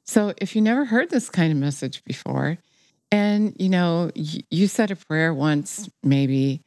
So 0.06 0.34
if 0.38 0.56
you 0.56 0.62
never 0.62 0.86
heard 0.86 1.10
this 1.10 1.30
kind 1.30 1.52
of 1.52 1.58
message 1.58 2.04
before, 2.04 2.58
and 3.12 3.56
you 3.60 3.70
know, 3.70 4.12
you 4.16 4.68
said 4.68 4.92
a 4.92 4.96
prayer 4.96 5.34
once, 5.34 5.90
maybe, 6.04 6.62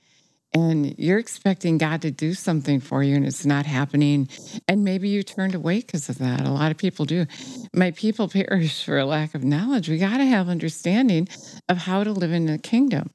and 0.57 0.99
you're 0.99 1.19
expecting 1.19 1.77
God 1.77 2.01
to 2.01 2.11
do 2.11 2.33
something 2.33 2.81
for 2.81 3.03
you 3.03 3.15
and 3.15 3.27
it's 3.27 3.45
not 3.45 3.67
happening. 3.67 4.27
And 4.67 4.85
maybe 4.85 5.11
you 5.11 5.23
turned 5.23 5.55
away 5.55 5.81
because 5.81 6.09
of 6.09 6.17
that. 6.17 6.47
A 6.47 6.51
lot 6.51 6.71
of 6.71 6.79
people 6.79 7.05
do. 7.05 7.27
My 7.75 7.91
people 7.91 8.27
perish 8.31 8.83
for 8.83 8.97
a 8.97 9.05
lack 9.05 9.35
of 9.35 9.45
knowledge. 9.45 9.91
We 9.91 9.99
got 9.99 10.17
to 10.17 10.25
have 10.25 10.49
understanding 10.49 11.29
of 11.69 11.77
how 11.77 12.05
to 12.05 12.11
live 12.11 12.33
in 12.33 12.47
the 12.47 12.57
kingdom. 12.57 13.11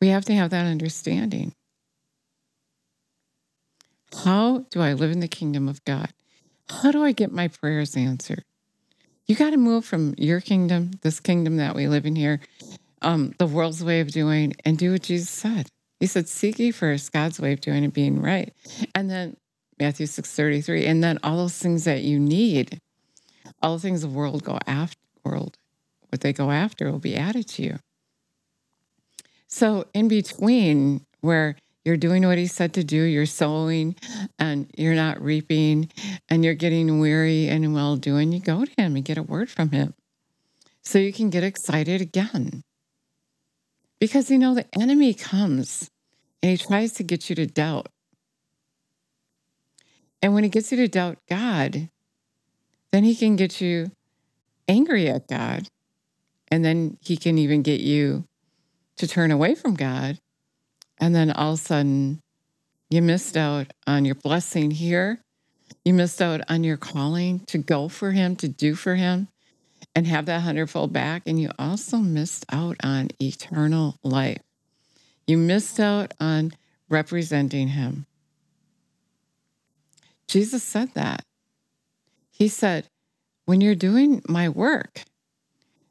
We 0.00 0.08
have 0.08 0.24
to 0.24 0.34
have 0.34 0.48
that 0.50 0.64
understanding. 0.64 1.52
How 4.24 4.64
do 4.70 4.80
I 4.80 4.94
live 4.94 5.10
in 5.10 5.20
the 5.20 5.28
kingdom 5.28 5.68
of 5.68 5.84
God? 5.84 6.14
How 6.70 6.92
do 6.92 7.04
I 7.04 7.12
get 7.12 7.30
my 7.30 7.48
prayers 7.48 7.94
answered? 7.94 8.42
You 9.26 9.34
got 9.34 9.50
to 9.50 9.56
move 9.56 9.84
from 9.84 10.14
your 10.16 10.40
kingdom, 10.40 10.92
this 11.02 11.20
kingdom 11.20 11.56
that 11.56 11.74
we 11.74 11.88
live 11.88 12.06
in 12.06 12.16
here, 12.16 12.40
um, 13.02 13.34
the 13.38 13.46
world's 13.46 13.84
way 13.84 14.00
of 14.00 14.10
doing 14.10 14.54
and 14.64 14.78
do 14.78 14.92
what 14.92 15.02
Jesus 15.02 15.30
said. 15.30 15.68
He 16.00 16.06
said, 16.06 16.28
"Seek 16.28 16.58
ye 16.58 16.70
first 16.70 17.12
God's 17.12 17.40
way 17.40 17.52
of 17.52 17.60
doing 17.60 17.84
and 17.84 17.92
being 17.92 18.20
right," 18.20 18.52
and 18.94 19.10
then 19.10 19.36
Matthew 19.78 20.06
six 20.06 20.32
thirty 20.32 20.60
three, 20.60 20.86
and 20.86 21.02
then 21.02 21.18
all 21.22 21.36
those 21.36 21.58
things 21.58 21.84
that 21.84 22.02
you 22.02 22.18
need, 22.18 22.80
all 23.62 23.74
the 23.74 23.80
things 23.80 24.02
the 24.02 24.08
world 24.08 24.44
go 24.44 24.58
after, 24.66 25.00
world, 25.24 25.56
what 26.10 26.20
they 26.20 26.32
go 26.32 26.50
after 26.50 26.90
will 26.90 26.98
be 26.98 27.16
added 27.16 27.48
to 27.48 27.62
you. 27.62 27.78
So 29.48 29.86
in 29.94 30.08
between, 30.08 31.06
where 31.20 31.56
you're 31.84 31.96
doing 31.96 32.26
what 32.26 32.38
He 32.38 32.46
said 32.46 32.74
to 32.74 32.84
do, 32.84 33.02
you're 33.02 33.26
sowing, 33.26 33.96
and 34.38 34.70
you're 34.76 34.94
not 34.94 35.22
reaping, 35.22 35.90
and 36.28 36.44
you're 36.44 36.54
getting 36.54 36.98
weary 36.98 37.48
and 37.48 37.74
well 37.74 37.96
doing, 37.96 38.32
you 38.32 38.40
go 38.40 38.64
to 38.64 38.72
Him 38.76 38.96
and 38.96 39.04
get 39.04 39.18
a 39.18 39.22
word 39.22 39.48
from 39.48 39.70
Him, 39.70 39.94
so 40.82 40.98
you 40.98 41.12
can 41.12 41.30
get 41.30 41.44
excited 41.44 42.00
again 42.02 42.64
because, 43.98 44.30
you 44.30 44.38
know, 44.38 44.54
the 44.54 44.66
enemy 44.78 45.14
comes 45.14 45.90
and 46.42 46.50
he 46.50 46.56
tries 46.56 46.92
to 46.94 47.02
get 47.02 47.28
you 47.28 47.36
to 47.36 47.46
doubt. 47.46 47.88
And 50.22 50.34
when 50.34 50.44
he 50.44 50.50
gets 50.50 50.70
you 50.70 50.78
to 50.78 50.88
doubt 50.88 51.18
God, 51.28 51.88
then 52.92 53.04
he 53.04 53.14
can 53.14 53.36
get 53.36 53.60
you 53.60 53.90
angry 54.68 55.08
at 55.08 55.28
God. 55.28 55.68
And 56.48 56.64
then 56.64 56.96
he 57.00 57.16
can 57.16 57.38
even 57.38 57.62
get 57.62 57.80
you 57.80 58.24
to 58.96 59.06
turn 59.06 59.30
away 59.30 59.54
from 59.54 59.74
God. 59.74 60.18
And 60.98 61.14
then 61.14 61.30
all 61.30 61.54
of 61.54 61.58
a 61.58 61.62
sudden, 61.62 62.20
you 62.88 63.02
missed 63.02 63.36
out 63.36 63.72
on 63.86 64.04
your 64.04 64.14
blessing 64.14 64.70
here. 64.70 65.20
You 65.84 65.92
missed 65.92 66.22
out 66.22 66.40
on 66.48 66.64
your 66.64 66.76
calling 66.76 67.40
to 67.46 67.58
go 67.58 67.88
for 67.88 68.12
him, 68.12 68.36
to 68.36 68.48
do 68.48 68.74
for 68.74 68.94
him 68.94 69.28
and 69.96 70.06
have 70.06 70.26
that 70.26 70.42
hundredfold 70.42 70.92
back. 70.92 71.22
And 71.26 71.40
you 71.40 71.50
also 71.58 71.96
missed 71.96 72.44
out 72.52 72.76
on 72.84 73.08
eternal 73.20 73.96
life. 74.04 74.42
You 75.26 75.38
missed 75.38 75.80
out 75.80 76.12
on 76.20 76.52
representing 76.90 77.68
him. 77.68 78.04
Jesus 80.28 80.62
said 80.62 80.92
that. 80.94 81.24
He 82.30 82.46
said, 82.46 82.88
When 83.46 83.62
you're 83.62 83.74
doing 83.74 84.22
my 84.28 84.50
work, 84.50 85.02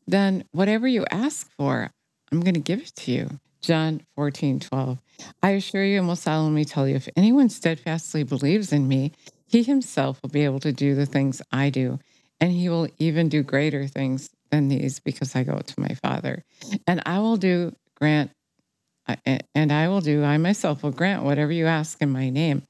then 0.06 0.46
whatever 0.52 0.88
you 0.88 1.06
ask 1.10 1.50
for, 1.58 1.90
I'm 2.32 2.42
going 2.42 2.54
to 2.54 2.60
give 2.60 2.82
it 2.82 2.94
to 2.98 3.12
you. 3.12 3.40
John 3.62 4.04
14, 4.16 4.60
12. 4.60 5.00
I 5.42 5.50
assure 5.52 5.84
you 5.84 5.98
and 5.98 6.08
will 6.08 6.16
solemnly 6.16 6.66
tell 6.66 6.88
you, 6.88 6.96
if 6.96 7.10
anyone 7.16 7.50
steadfastly 7.50 8.22
believes 8.22 8.72
in 8.72 8.88
me, 8.88 9.14
he 9.48 9.64
himself 9.64 10.22
will 10.22 10.30
be 10.30 10.46
able 10.46 10.60
to 10.60 10.72
do 10.72 10.94
the 10.94 11.08
things 11.08 11.42
I 11.52 11.72
do 11.72 11.98
and 12.40 12.52
he 12.52 12.70
will 12.70 12.88
even 13.00 13.30
do 13.30 13.44
greater 13.44 13.88
things 13.88 14.30
than 14.52 14.68
these 14.68 15.00
because 15.00 15.36
I 15.36 15.44
go 15.44 15.58
to 15.58 15.80
my 15.80 15.96
Father. 15.96 16.44
And 16.88 17.02
I 17.06 17.20
will 17.20 17.38
do, 17.38 17.76
grant, 17.96 18.32
and 19.26 19.72
I 19.72 19.88
will 19.88 20.02
do, 20.02 20.24
I 20.24 20.38
myself 20.38 20.84
will 20.84 20.92
grant 20.92 21.24
whatever 21.24 21.52
you 21.52 21.66
ask 21.66 22.02
in 22.02 22.12
my 22.12 22.30
name, 22.30 22.64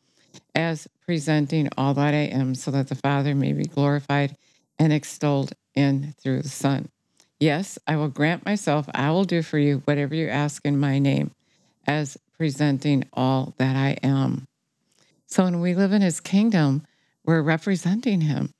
as 0.53 0.87
presenting 1.05 1.69
all 1.77 1.93
that 1.93 2.13
I 2.13 2.27
am, 2.31 2.55
so 2.55 2.71
that 2.71 2.87
the 2.87 2.95
Father 2.95 3.35
may 3.35 3.53
be 3.53 3.65
glorified 3.65 4.35
and 4.77 4.91
extolled 4.91 5.53
in 5.73 6.13
through 6.21 6.41
the 6.41 6.49
Son. 6.49 6.89
Yes, 7.39 7.77
I 7.85 7.95
will 7.95 8.07
grant 8.07 8.45
myself, 8.45 8.87
I 8.93 9.11
will 9.11 9.25
do 9.25 9.41
for 9.41 9.57
you 9.57 9.81
whatever 9.85 10.15
you 10.15 10.27
ask 10.27 10.65
in 10.65 10.79
my 10.79 10.99
name, 10.99 11.31
as 11.85 12.17
presenting 12.37 13.05
all 13.13 13.53
that 13.57 13.75
I 13.75 13.97
am. 14.03 14.45
So 15.27 15.43
when 15.43 15.59
we 15.59 15.73
live 15.75 15.91
in 15.91 16.01
his 16.01 16.19
kingdom, 16.19 16.85
we're 17.25 17.41
representing 17.41 18.21
him. 18.21 18.53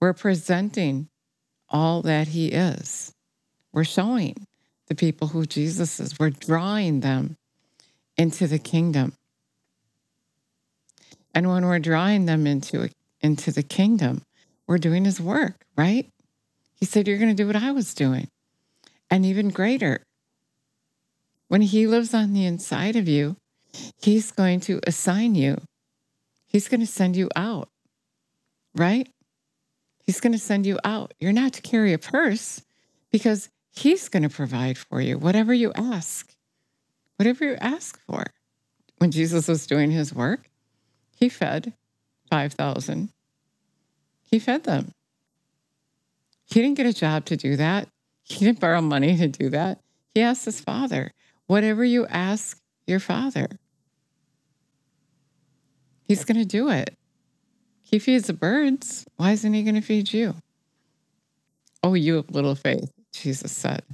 We're 0.00 0.12
presenting 0.12 1.08
all 1.68 2.02
that 2.02 2.28
He 2.28 2.48
is. 2.48 3.12
We're 3.72 3.84
showing 3.84 4.46
the 4.88 4.94
people 4.94 5.28
who 5.28 5.46
Jesus 5.46 6.00
is. 6.00 6.18
We're 6.18 6.30
drawing 6.30 7.00
them 7.00 7.36
into 8.16 8.46
the 8.46 8.58
kingdom. 8.58 9.14
And 11.34 11.48
when 11.50 11.66
we're 11.66 11.78
drawing 11.78 12.26
them 12.26 12.46
into, 12.46 12.88
into 13.20 13.50
the 13.50 13.62
kingdom, 13.62 14.22
we're 14.66 14.78
doing 14.78 15.04
His 15.04 15.20
work, 15.20 15.64
right? 15.76 16.08
He 16.74 16.86
said, 16.86 17.06
You're 17.06 17.18
going 17.18 17.34
to 17.34 17.42
do 17.42 17.46
what 17.46 17.56
I 17.56 17.72
was 17.72 17.94
doing, 17.94 18.28
and 19.10 19.24
even 19.24 19.50
greater. 19.50 20.02
When 21.48 21.62
He 21.62 21.86
lives 21.86 22.14
on 22.14 22.32
the 22.32 22.44
inside 22.44 22.96
of 22.96 23.08
you, 23.08 23.36
He's 24.00 24.32
going 24.32 24.60
to 24.60 24.80
assign 24.86 25.34
you, 25.34 25.60
He's 26.46 26.68
going 26.68 26.80
to 26.80 26.86
send 26.86 27.16
you 27.16 27.28
out, 27.36 27.68
right? 28.74 29.08
He's 30.06 30.20
going 30.20 30.32
to 30.32 30.38
send 30.38 30.66
you 30.66 30.78
out. 30.84 31.14
You're 31.18 31.32
not 31.32 31.52
to 31.54 31.62
carry 31.62 31.92
a 31.92 31.98
purse 31.98 32.62
because 33.10 33.48
He's 33.76 34.08
going 34.08 34.22
to 34.22 34.30
provide 34.30 34.78
for 34.78 35.02
you 35.02 35.18
whatever 35.18 35.52
you 35.52 35.70
ask, 35.74 36.34
whatever 37.16 37.44
you 37.44 37.56
ask 37.60 38.00
for. 38.00 38.24
When 38.96 39.10
Jesus 39.10 39.48
was 39.48 39.66
doing 39.66 39.90
his 39.90 40.14
work, 40.14 40.48
he 41.14 41.28
fed 41.28 41.74
5,000. 42.30 43.10
He 44.22 44.38
fed 44.38 44.64
them. 44.64 44.92
He 46.46 46.62
didn't 46.62 46.78
get 46.78 46.86
a 46.86 46.94
job 46.94 47.26
to 47.26 47.36
do 47.36 47.56
that. 47.56 47.88
He 48.22 48.46
didn't 48.46 48.60
borrow 48.60 48.80
money 48.80 49.16
to 49.18 49.28
do 49.28 49.50
that. 49.50 49.80
He 50.14 50.22
asked 50.22 50.46
his 50.46 50.60
father, 50.60 51.12
whatever 51.46 51.84
you 51.84 52.06
ask 52.06 52.58
your 52.86 53.00
father, 53.00 53.48
he's 56.02 56.24
going 56.24 56.38
to 56.38 56.46
do 56.46 56.70
it. 56.70 56.96
He 57.88 58.00
feeds 58.00 58.26
the 58.26 58.32
birds. 58.32 59.06
Why 59.16 59.30
isn't 59.30 59.54
he 59.54 59.62
going 59.62 59.76
to 59.76 59.80
feed 59.80 60.12
you? 60.12 60.34
Oh, 61.84 61.94
you 61.94 62.16
have 62.16 62.30
little 62.30 62.56
faith, 62.56 62.90
Jesus 63.12 63.52
said. 63.52 63.84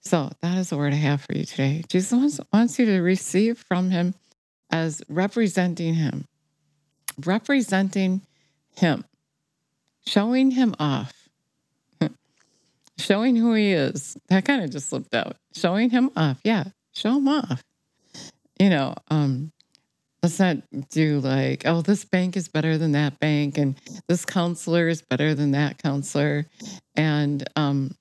So 0.00 0.30
that 0.40 0.56
is 0.56 0.70
the 0.70 0.78
word 0.78 0.94
I 0.94 0.96
have 0.96 1.20
for 1.20 1.34
you 1.34 1.44
today. 1.44 1.84
Jesus 1.88 2.12
wants, 2.12 2.40
wants 2.52 2.78
you 2.78 2.86
to 2.86 3.00
receive 3.00 3.58
from 3.58 3.90
him 3.90 4.14
as 4.70 5.02
representing 5.10 5.94
him. 5.94 6.24
representing 7.24 8.22
him, 8.74 9.04
showing 10.06 10.50
him 10.52 10.74
off, 10.78 11.12
showing 12.98 13.36
who 13.36 13.52
he 13.52 13.72
is. 13.72 14.16
That 14.28 14.46
kind 14.46 14.64
of 14.64 14.70
just 14.70 14.88
slipped 14.88 15.14
out. 15.14 15.36
Showing 15.54 15.90
him 15.90 16.10
off. 16.16 16.38
Yeah, 16.42 16.64
show 16.94 17.16
him 17.16 17.28
off. 17.28 17.62
You 18.58 18.70
know, 18.70 18.94
um, 19.10 19.52
let's 20.26 20.40
not 20.40 20.56
do 20.88 21.20
like, 21.20 21.62
oh, 21.66 21.82
this 21.82 22.04
bank 22.04 22.36
is 22.36 22.48
better 22.48 22.76
than 22.76 22.90
that 22.90 23.20
bank, 23.20 23.56
and 23.58 23.80
this 24.08 24.24
counselor 24.24 24.88
is 24.88 25.00
better 25.00 25.36
than 25.36 25.52
that 25.52 25.80
counselor, 25.80 26.46
and 26.96 27.48
um, 27.54 27.94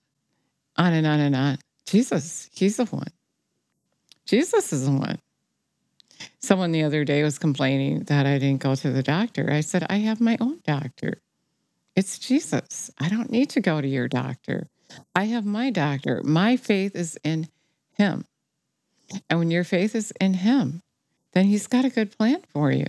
on 0.76 0.92
and 0.92 1.06
on 1.06 1.20
and 1.20 1.36
on. 1.36 1.60
Jesus, 1.86 2.50
he's 2.52 2.78
the 2.78 2.86
one. 2.86 3.12
Jesus 4.26 4.74
is 4.74 4.86
the 4.86 4.92
one. 4.92 5.20
Someone 6.40 6.72
the 6.72 6.82
other 6.82 7.04
day 7.04 7.22
was 7.22 7.38
complaining 7.38 8.06
that 8.06 8.26
I 8.26 8.40
didn't 8.40 8.64
go 8.64 8.74
to 8.74 8.90
the 8.90 9.04
doctor. 9.04 9.52
I 9.52 9.62
said, 9.62 9.86
I 9.88 9.98
have 9.98 10.20
my 10.20 10.36
own 10.42 10.62
doctor. 10.66 11.22
It's 11.96 12.18
Jesus. 12.18 12.90
I 13.00 13.08
don't 13.08 13.30
need 13.30 13.52
to 13.52 13.62
go 13.62 13.82
to 13.82 13.88
your 13.88 14.08
doctor. 14.08 14.66
I 15.14 15.26
have 15.26 15.46
my 15.46 15.70
doctor. 15.70 16.24
My 16.24 16.58
faith 16.58 16.96
is 16.96 17.20
in 17.24 17.50
him. 17.92 18.26
And 19.30 19.38
when 19.38 19.52
your 19.52 19.64
faith 19.64 19.94
is 19.94 20.12
in 20.20 20.34
him, 20.34 20.82
then 21.36 21.46
he's 21.46 21.68
got 21.68 21.86
a 21.86 21.90
good 21.90 22.18
plan 22.18 22.42
for 22.50 22.72
you. 22.72 22.88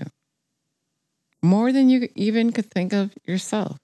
More 1.42 1.72
than 1.72 1.90
you 1.90 2.08
even 2.14 2.52
could 2.52 2.70
think 2.70 2.92
of 2.92 3.12
yourself. 3.26 3.78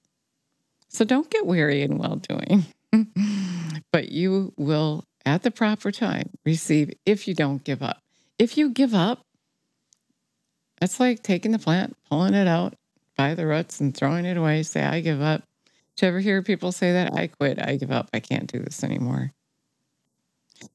So 0.88 1.05
don't 1.05 1.29
get 1.31 1.46
weary 1.46 1.83
in 1.83 1.98
well 1.98 2.16
doing, 2.16 2.64
but 3.92 4.11
you 4.11 4.53
will, 4.57 5.05
at 5.27 5.42
the 5.42 5.51
proper 5.51 5.90
time, 5.90 6.31
receive 6.46 6.92
if 7.05 7.27
you 7.27 7.35
don't 7.35 7.64
give 7.64 7.83
up. 7.83 7.98
If 8.38 8.57
you 8.57 8.70
give 8.70 8.94
up, 8.94 9.27
that's 10.81 11.01
like 11.01 11.22
taking 11.22 11.53
the 11.53 11.59
plant, 11.59 11.96
pulling 12.09 12.35
it 12.35 12.48
out 12.48 12.75
by 13.16 13.35
the 13.35 13.46
roots 13.46 13.81
and 13.81 13.96
throwing 13.96 14.25
it 14.25 14.37
away. 14.37 14.62
Say, 14.62 14.83
I 14.83 15.01
give 15.01 15.20
up. 15.20 15.42
Do 15.96 16.07
you 16.07 16.09
ever 16.09 16.20
hear 16.20 16.42
people 16.42 16.72
say 16.72 16.92
that? 16.92 17.14
I 17.14 17.29
quit. 17.29 17.61
I 17.61 17.77
give 17.77 17.90
up. 17.90 18.09
I 18.12 18.20
can't 18.20 18.51
do 18.51 18.59
this 18.59 18.83
anymore. 18.83 19.33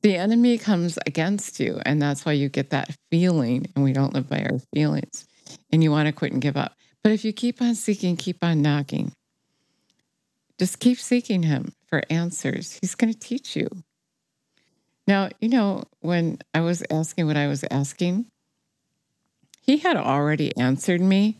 The 0.01 0.15
enemy 0.15 0.57
comes 0.57 0.97
against 1.05 1.59
you, 1.59 1.79
and 1.85 2.01
that's 2.01 2.25
why 2.25 2.33
you 2.33 2.49
get 2.49 2.69
that 2.71 2.95
feeling, 3.09 3.67
and 3.75 3.83
we 3.83 3.93
don't 3.93 4.13
live 4.13 4.29
by 4.29 4.39
our 4.39 4.59
feelings, 4.73 5.25
and 5.71 5.83
you 5.83 5.91
want 5.91 6.07
to 6.07 6.11
quit 6.11 6.33
and 6.33 6.41
give 6.41 6.57
up. 6.57 6.73
But 7.03 7.11
if 7.11 7.23
you 7.23 7.33
keep 7.33 7.61
on 7.61 7.75
seeking, 7.75 8.17
keep 8.17 8.43
on 8.43 8.61
knocking, 8.61 9.13
just 10.59 10.79
keep 10.79 10.99
seeking 10.99 11.43
Him 11.43 11.73
for 11.87 12.03
answers, 12.09 12.77
He's 12.81 12.95
going 12.95 13.13
to 13.13 13.19
teach 13.19 13.55
you. 13.55 13.69
Now, 15.07 15.29
you 15.39 15.47
know, 15.47 15.83
when 16.01 16.39
I 16.53 16.59
was 16.59 16.83
asking 16.91 17.27
what 17.27 17.37
I 17.37 17.47
was 17.47 17.63
asking, 17.71 18.25
he 19.61 19.77
had 19.77 19.95
already 19.95 20.55
answered 20.57 21.01
me, 21.01 21.39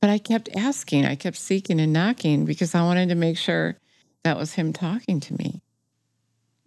but 0.00 0.10
I 0.10 0.18
kept 0.18 0.54
asking, 0.56 1.04
I 1.06 1.14
kept 1.14 1.36
seeking 1.36 1.80
and 1.80 1.92
knocking 1.92 2.44
because 2.44 2.74
I 2.74 2.82
wanted 2.82 3.10
to 3.10 3.14
make 3.14 3.38
sure 3.38 3.76
that 4.22 4.38
was 4.38 4.54
him 4.54 4.72
talking 4.72 5.20
to 5.20 5.34
me. 5.34 5.62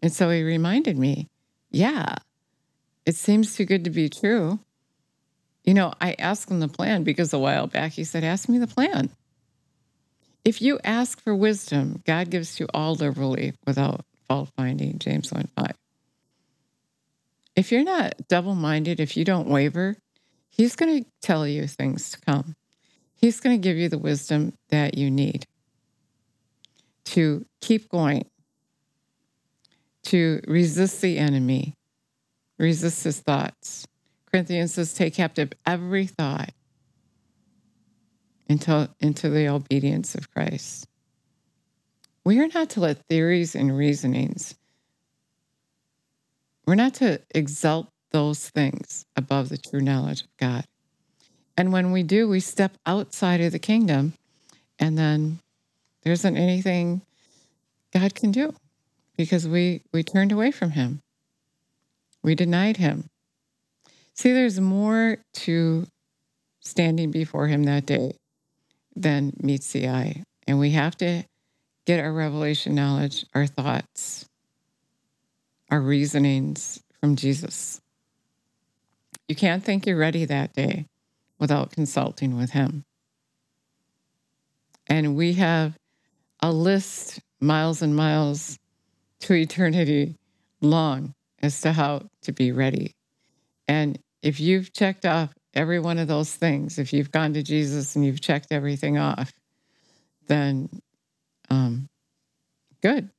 And 0.01 0.11
so 0.11 0.29
he 0.29 0.43
reminded 0.43 0.97
me, 0.97 1.27
yeah, 1.71 2.15
it 3.05 3.15
seems 3.15 3.55
too 3.55 3.65
good 3.65 3.83
to 3.85 3.89
be 3.89 4.09
true. 4.09 4.59
You 5.63 5.73
know, 5.73 5.93
I 5.99 6.15
asked 6.17 6.49
him 6.49 6.59
the 6.59 6.67
plan 6.67 7.03
because 7.03 7.33
a 7.33 7.39
while 7.39 7.67
back 7.67 7.93
he 7.93 8.03
said, 8.03 8.23
Ask 8.23 8.47
me 8.47 8.57
the 8.57 8.67
plan. 8.67 9.09
If 10.45 10.61
you 10.61 10.79
ask 10.83 11.21
for 11.21 11.35
wisdom, 11.35 12.01
God 12.05 12.29
gives 12.29 12.55
to 12.55 12.67
all 12.73 12.95
liberally 12.95 13.53
without 13.65 14.05
fault 14.27 14.49
finding, 14.55 14.97
James 14.99 15.31
1 15.31 15.49
5. 15.57 15.73
If 17.55 17.71
you're 17.71 17.83
not 17.83 18.13
double 18.29 18.55
minded, 18.55 18.99
if 18.99 19.17
you 19.17 19.25
don't 19.25 19.49
waver, 19.49 19.97
He's 20.49 20.75
going 20.75 21.03
to 21.03 21.09
tell 21.21 21.47
you 21.47 21.67
things 21.67 22.11
to 22.11 22.19
come. 22.21 22.55
He's 23.13 23.39
going 23.39 23.59
to 23.59 23.61
give 23.61 23.77
you 23.77 23.89
the 23.89 23.97
wisdom 23.97 24.53
that 24.69 24.97
you 24.97 25.11
need 25.11 25.45
to 27.05 27.45
keep 27.61 27.89
going, 27.89 28.25
to 30.07 30.39
resist 30.47 31.01
the 31.01 31.17
enemy, 31.17 31.73
resist 32.57 33.03
his 33.03 33.19
thoughts. 33.19 33.85
Corinthians 34.31 34.73
says, 34.73 34.93
take 34.93 35.15
captive 35.15 35.51
every 35.65 36.05
thought 36.05 36.51
into, 38.47 38.89
into 39.01 39.29
the 39.29 39.49
obedience 39.49 40.15
of 40.15 40.31
Christ. 40.31 40.87
We 42.23 42.39
are 42.39 42.47
not 42.47 42.69
to 42.71 42.79
let 42.79 43.05
theories 43.07 43.53
and 43.53 43.77
reasonings, 43.77 44.55
we're 46.65 46.75
not 46.75 46.95
to 46.95 47.21
exalt 47.33 47.87
those 48.11 48.49
things 48.49 49.05
above 49.15 49.49
the 49.49 49.57
true 49.57 49.79
knowledge 49.79 50.21
of 50.21 50.37
God. 50.37 50.65
And 51.55 51.71
when 51.71 51.91
we 51.91 52.03
do, 52.03 52.27
we 52.27 52.39
step 52.39 52.77
outside 52.85 53.41
of 53.41 53.51
the 53.51 53.59
kingdom, 53.59 54.13
and 54.79 54.97
then 54.97 55.39
there 56.03 56.13
isn't 56.13 56.37
anything 56.37 57.01
God 57.93 58.15
can 58.15 58.31
do 58.31 58.53
because 59.17 59.47
we, 59.47 59.81
we 59.91 60.03
turned 60.03 60.31
away 60.31 60.51
from 60.51 60.71
Him. 60.71 61.01
We 62.23 62.35
denied 62.35 62.77
Him. 62.77 63.09
See, 64.13 64.31
there's 64.31 64.59
more 64.59 65.17
to 65.33 65.87
standing 66.59 67.11
before 67.11 67.47
Him 67.47 67.63
that 67.63 67.85
day 67.85 68.15
than 68.95 69.33
meets 69.41 69.71
the 69.71 69.89
eye. 69.89 70.23
And 70.47 70.59
we 70.59 70.71
have 70.71 70.95
to 70.97 71.23
get 71.85 71.99
our 71.99 72.13
revelation 72.13 72.75
knowledge, 72.75 73.25
our 73.33 73.47
thoughts, 73.47 74.27
our 75.69 75.81
reasonings 75.81 76.81
from 76.99 77.15
Jesus. 77.15 77.81
You 79.27 79.35
can't 79.35 79.63
think 79.63 79.85
you're 79.85 79.97
ready 79.97 80.25
that 80.25 80.53
day 80.53 80.85
without 81.39 81.71
consulting 81.71 82.37
with 82.37 82.51
Him. 82.51 82.85
And 84.87 85.15
we 85.15 85.33
have 85.33 85.77
a 86.41 86.51
list 86.51 87.19
miles 87.41 87.81
and 87.81 87.95
miles 87.95 88.57
to 89.21 89.33
eternity 89.33 90.15
long 90.61 91.13
as 91.41 91.61
to 91.61 91.71
how 91.71 92.03
to 92.23 92.31
be 92.31 92.51
ready. 92.51 92.95
And 93.67 93.99
if 94.21 94.39
you've 94.39 94.73
checked 94.73 95.05
off 95.05 95.33
every 95.53 95.79
one 95.79 95.97
of 95.97 96.07
those 96.07 96.33
things, 96.33 96.79
if 96.79 96.93
you've 96.93 97.11
gone 97.11 97.33
to 97.33 97.43
Jesus 97.43 97.95
and 97.95 98.05
you've 98.05 98.21
checked 98.21 98.47
everything 98.51 98.97
off, 98.97 99.31
then 100.27 100.69
um, 101.49 101.87
good. 102.81 103.09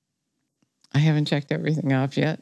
I 0.93 0.99
haven't 0.99 1.27
checked 1.27 1.53
everything 1.53 1.93
off 1.93 2.17
yet, 2.17 2.41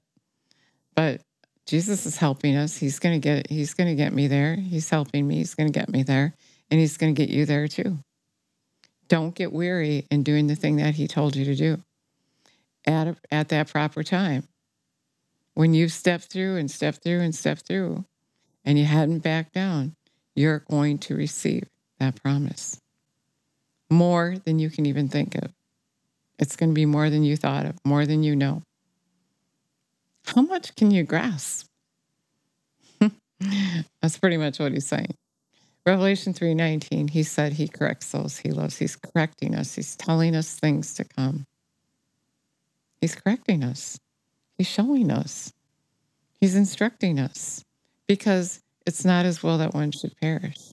but 0.95 1.21
Jesus 1.66 2.07
is 2.07 2.16
helping 2.16 2.57
us. 2.57 2.77
He's 2.77 3.01
to 3.14 3.19
get 3.19 3.51
he's 3.51 3.75
to 3.75 3.95
get 3.97 4.12
me 4.12 4.29
there. 4.29 4.55
He's 4.55 4.88
helping 4.88 5.27
me. 5.27 5.37
He's 5.37 5.55
to 5.55 5.69
get 5.69 5.88
me 5.88 6.05
there 6.05 6.35
and 6.71 6.81
he's 6.81 6.97
to 6.97 7.12
get 7.12 7.29
you 7.29 7.45
there 7.45 7.66
too. 7.66 7.99
Don't 9.09 9.35
get 9.35 9.53
weary 9.53 10.07
in 10.11 10.23
doing 10.23 10.47
the 10.47 10.55
thing 10.55 10.77
that 10.77 10.95
he 10.95 11.09
told 11.09 11.37
you 11.37 11.45
to 11.45 11.55
do 11.55 11.83
at 12.87 13.09
a, 13.09 13.16
at 13.31 13.49
that 13.49 13.68
proper 13.68 14.03
time. 14.03 14.44
When 15.55 15.75
you've 15.75 15.92
stepped 15.92 16.25
through 16.25 16.57
and 16.57 16.70
stepped 16.70 17.03
through 17.03 17.20
and 17.20 17.35
stepped 17.35 17.66
through 17.66 18.05
and 18.64 18.79
you 18.79 18.85
hadn't 18.85 19.20
backed 19.20 19.55
down, 19.55 19.94
you're 20.35 20.64
going 20.70 20.99
to 20.99 21.16
receive 21.16 21.64
that 21.99 22.22
promise. 22.22 22.81
More 23.90 24.37
than 24.44 24.59
you 24.59 24.68
can 24.68 24.87
even 24.87 25.09
think 25.09 25.35
of. 25.37 25.53
It's 26.38 26.57
going 26.57 26.70
to 26.70 26.75
be 26.75 26.85
more 26.85 27.09
than 27.09 27.25
you 27.25 27.37
thought 27.37 27.64
of, 27.64 27.77
more 27.85 28.05
than 28.05 28.22
you 28.22 28.37
know. 28.37 28.62
How 30.27 30.42
much 30.42 30.75
can 30.75 30.90
you 30.90 31.05
grasp? 31.05 31.66
That's 34.03 34.18
pretty 34.18 34.37
much 34.37 34.59
what 34.59 34.72
he's 34.72 34.87
saying. 34.87 35.14
Revelation 35.87 36.35
3:19, 36.35 37.11
he 37.11 37.22
said 37.22 37.53
he 37.53 37.68
corrects 37.68 38.11
those 38.11 38.38
he 38.38 38.51
loves. 38.51 38.77
He's 38.77 38.96
correcting 38.96 39.55
us. 39.55 39.77
He's 39.77 39.94
telling 39.94 40.35
us 40.35 40.59
things 40.59 40.94
to 40.94 41.05
come. 41.05 41.46
He's 43.01 43.15
correcting 43.15 43.63
us. 43.63 43.99
He's 44.59 44.67
showing 44.67 45.11
us. 45.11 45.53
He's 46.41 46.55
instructing 46.57 47.19
us 47.19 47.65
because 48.07 48.63
it's 48.87 49.05
not 49.05 49.25
his 49.25 49.43
will 49.43 49.59
that 49.59 49.75
one 49.75 49.91
should 49.91 50.17
perish. 50.21 50.71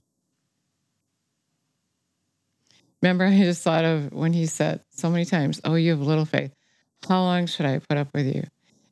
Remember, 3.02 3.26
I 3.26 3.36
just 3.38 3.62
thought 3.62 3.84
of 3.84 4.12
when 4.12 4.32
he 4.32 4.46
said 4.46 4.80
so 4.90 5.10
many 5.10 5.24
times, 5.24 5.60
Oh, 5.64 5.74
you 5.74 5.90
have 5.90 6.00
little 6.00 6.24
faith. 6.24 6.54
How 7.06 7.20
long 7.20 7.46
should 7.46 7.66
I 7.66 7.78
put 7.80 7.98
up 7.98 8.08
with 8.14 8.34
you? 8.34 8.44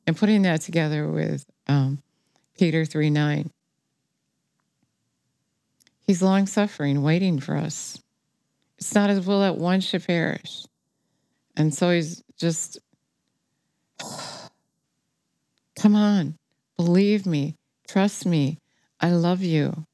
and 0.05 0.17
putting 0.17 0.43
that 0.43 0.61
together 0.61 1.07
with 1.07 1.45
um, 1.67 2.01
Peter 2.57 2.85
3 2.85 3.09
9. 3.09 3.49
He's 6.05 6.21
long 6.21 6.47
suffering, 6.47 7.01
waiting 7.01 7.39
for 7.39 7.55
us. 7.55 8.01
It's 8.77 8.93
not 8.93 9.09
his 9.09 9.25
will 9.25 9.39
that 9.39 9.57
one 9.57 9.79
should 9.79 10.05
perish. 10.05 10.65
And 11.55 11.73
so 11.73 11.91
he's 11.91 12.21
just, 12.37 12.77
come 15.75 15.95
on, 15.95 16.37
believe 16.77 17.25
me, 17.25 17.55
trust 17.87 18.25
me, 18.25 18.59
I 18.99 19.11
love 19.11 19.41
you. 19.41 19.85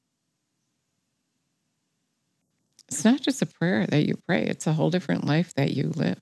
It's 2.88 3.06
not 3.06 3.22
just 3.22 3.42
a 3.42 3.46
prayer 3.46 3.86
that 3.88 4.08
you 4.08 4.16
pray, 4.28 4.44
it's 4.44 4.68
a 4.68 4.74
whole 4.74 4.90
different 4.90 5.26
life 5.26 5.54
that 5.56 5.72
you 5.72 5.92
live. 5.96 6.20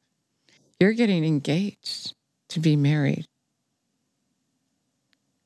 You're 0.80 0.94
getting 0.94 1.24
engaged 1.26 2.13
to 2.50 2.60
be 2.60 2.76
married. 2.76 3.26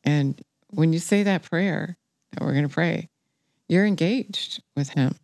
And 0.03 0.41
when 0.69 0.93
you 0.93 0.99
say 0.99 1.23
that 1.23 1.43
prayer 1.43 1.97
that 2.31 2.41
we're 2.43 2.53
going 2.53 2.67
to 2.67 2.73
pray, 2.73 3.09
you're 3.67 3.85
engaged 3.85 4.61
with 4.75 4.89
Him. 4.89 5.15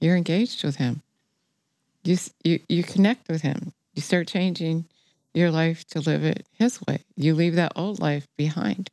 You're 0.00 0.16
engaged 0.16 0.62
with 0.64 0.76
Him. 0.76 1.02
You, 2.04 2.16
you, 2.44 2.60
you 2.68 2.82
connect 2.84 3.28
with 3.28 3.42
Him. 3.42 3.72
You 3.98 4.02
start 4.02 4.28
changing 4.28 4.84
your 5.34 5.50
life 5.50 5.84
to 5.86 5.98
live 5.98 6.22
it 6.22 6.46
His 6.52 6.80
way. 6.86 7.02
You 7.16 7.34
leave 7.34 7.56
that 7.56 7.72
old 7.74 7.98
life 7.98 8.28
behind. 8.36 8.90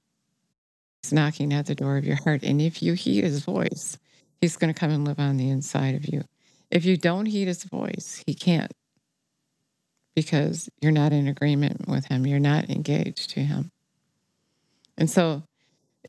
He's 1.03 1.13
knocking 1.13 1.53
at 1.53 1.67
the 1.67 1.75
door 1.75 1.97
of 1.97 2.05
your 2.05 2.15
heart. 2.15 2.41
And 2.41 2.59
if 2.59 2.81
you 2.81 2.93
heed 2.93 3.23
His 3.23 3.45
voice, 3.45 3.99
He's 4.41 4.57
going 4.57 4.73
to 4.73 4.79
come 4.79 4.89
and 4.89 5.05
live 5.05 5.19
on 5.19 5.37
the 5.37 5.47
inside 5.47 5.93
of 5.93 6.11
you. 6.11 6.23
If 6.71 6.85
you 6.85 6.97
don't 6.97 7.27
heed 7.27 7.47
His 7.47 7.65
voice, 7.65 8.23
He 8.25 8.33
can't 8.33 8.71
because 10.15 10.69
you're 10.81 10.91
not 10.91 11.13
in 11.13 11.27
agreement 11.27 11.87
with 11.87 12.07
Him. 12.07 12.25
You're 12.25 12.39
not 12.39 12.71
engaged 12.71 13.29
to 13.29 13.41
Him. 13.41 13.69
And 14.97 15.07
so, 15.07 15.43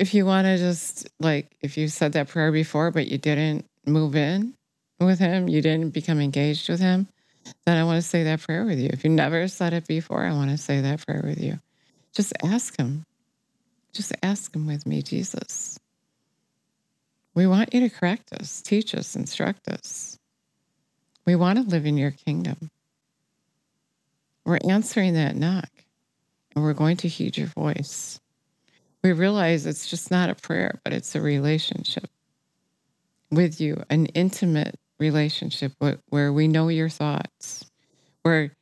if 0.01 0.15
you 0.15 0.25
want 0.25 0.47
to 0.47 0.57
just 0.57 1.07
like, 1.21 1.55
if 1.61 1.77
you 1.77 1.89
said 1.89 2.15
that 2.15 2.29
prayer 2.29 2.51
before, 2.51 2.91
but 2.91 3.09
you 3.09 3.19
didn't 3.19 3.67
move 3.85 4.17
in 4.17 4.55
with 4.99 5.19
Him, 5.19 5.49
you 5.49 5.61
didn't 5.61 5.91
become 5.91 6.19
engaged 6.19 6.71
with 6.71 6.81
Him, 6.81 7.09
then 7.65 7.77
I 7.77 7.85
want 7.85 8.03
to 8.03 8.09
say 8.09 8.25
that 8.25 8.41
prayer 8.41 8.65
with 8.65 8.79
you. 8.79 8.91
If 8.93 9.05
you 9.05 9.11
never 9.11 9.49
said 9.49 9.73
it 9.73 9.87
before, 9.87 10.25
I 10.25 10.33
want 10.33 10.51
to 10.51 10.59
say 10.59 10.81
that 10.81 11.05
prayer 11.07 11.23
with 11.25 11.41
you. 11.41 11.59
Just 12.13 12.33
ask 12.43 12.77
Him. 12.79 13.05
Just 13.93 14.13
ask 14.23 14.55
Him 14.55 14.67
with 14.67 14.87
me, 14.87 15.03
Jesus. 15.03 15.79
We 17.35 17.47
want 17.47 17.75
you 17.75 17.81
to 17.81 17.91
correct 17.91 18.33
us, 18.33 18.63
teach 18.63 18.95
us, 18.95 19.15
instruct 19.15 19.69
us. 19.69 20.19
We 21.27 21.37
want 21.37 21.59
to 21.59 21.65
live 21.69 21.85
in 21.85 21.99
your 21.99 22.13
kingdom. 22.13 22.71
We're 24.45 24.61
answering 24.67 25.15
that 25.15 25.37
knock 25.37 25.69
and 26.55 26.65
we're 26.65 26.73
going 26.73 26.97
to 26.99 27.09
heed 27.09 27.37
your 27.37 27.49
voice. 27.49 28.21
We 29.03 29.13
realize 29.13 29.67
it's 29.67 29.87
just 29.87 30.11
not 30.11 30.31
a 30.31 30.35
prayer, 30.35 30.81
but 30.83 30.93
it's 30.93 31.15
a 31.15 31.21
relationship 31.21 32.09
with 33.31 33.61
you, 33.61 33.83
an 33.91 34.07
intimate 34.07 34.79
relationship 34.99 35.73
where 36.09 36.33
we 36.33 36.49
know 36.49 36.69
your 36.69 36.89
thoughts, 36.89 37.65
where 38.23 38.57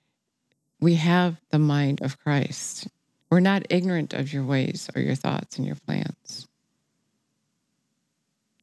we 0.81 0.95
have 0.95 1.37
the 1.51 1.59
mind 1.59 2.03
of 2.03 2.19
Christ. 2.19 2.89
We're 3.31 3.41
not 3.41 3.67
ignorant 3.71 4.13
of 4.15 4.33
your 4.33 4.45
ways 4.45 4.89
or 4.95 5.03
your 5.03 5.15
thoughts 5.15 5.57
and 5.57 5.67
your 5.67 5.77
plans. 5.87 6.47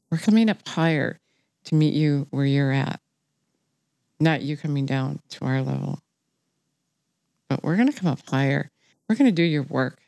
We're 0.10 0.18
coming 0.18 0.50
up 0.50 0.68
higher 0.68 1.20
to 1.66 1.76
meet 1.76 1.94
you 1.94 2.28
where 2.32 2.46
you're 2.46 2.72
at, 2.72 3.00
not 4.20 4.42
you 4.42 4.58
coming 4.58 4.86
down 4.86 5.20
to 5.30 5.46
our 5.46 5.62
level 5.62 6.00
but 7.52 7.66
we're 7.66 7.76
going 7.76 7.92
to 7.92 8.00
come 8.00 8.10
up 8.10 8.22
higher. 8.30 8.72
We're 9.10 9.18
going 9.18 9.30
to 9.30 9.36
do 9.36 9.44
your 9.44 9.64
work. 9.64 10.00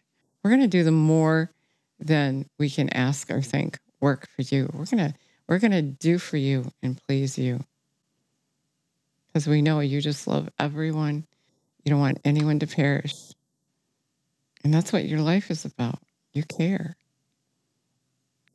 We're 0.41 0.51
going 0.51 0.61
to 0.61 0.67
do 0.67 0.85
the 0.85 0.91
more 0.91 1.51
than 1.99 2.45
we 2.57 2.69
can 2.69 2.87
ask 2.91 3.29
or 3.29 3.41
think 3.41 3.79
work 3.99 4.29
for 4.33 4.43
you. 4.43 4.69
We're 4.71 4.85
going 4.85 5.11
to 5.11 5.13
we're 5.47 5.59
going 5.59 5.71
to 5.71 5.81
do 5.81 6.17
for 6.19 6.37
you 6.37 6.71
and 6.83 7.01
please 7.07 7.37
you. 7.37 7.61
Cuz 9.33 9.47
we 9.47 9.61
know 9.61 9.79
you 9.81 10.01
just 10.01 10.27
love 10.27 10.49
everyone. 10.59 11.27
You 11.85 11.91
don't 11.91 11.99
want 12.01 12.21
anyone 12.25 12.59
to 12.59 12.67
perish. 12.67 13.33
And 14.63 14.73
that's 14.73 14.93
what 14.93 15.05
your 15.05 15.21
life 15.21 15.51
is 15.51 15.65
about. 15.65 15.99
You 16.33 16.43
care. 16.43 16.97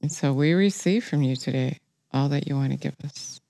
And 0.03 0.12
so 0.12 0.33
we 0.33 0.53
receive 0.55 1.05
from 1.05 1.22
you 1.22 1.37
today 1.37 1.81
all 2.12 2.29
that 2.31 2.48
you 2.48 2.57
want 2.57 2.72
to 2.72 2.79
give 2.79 2.96
us. 3.05 3.40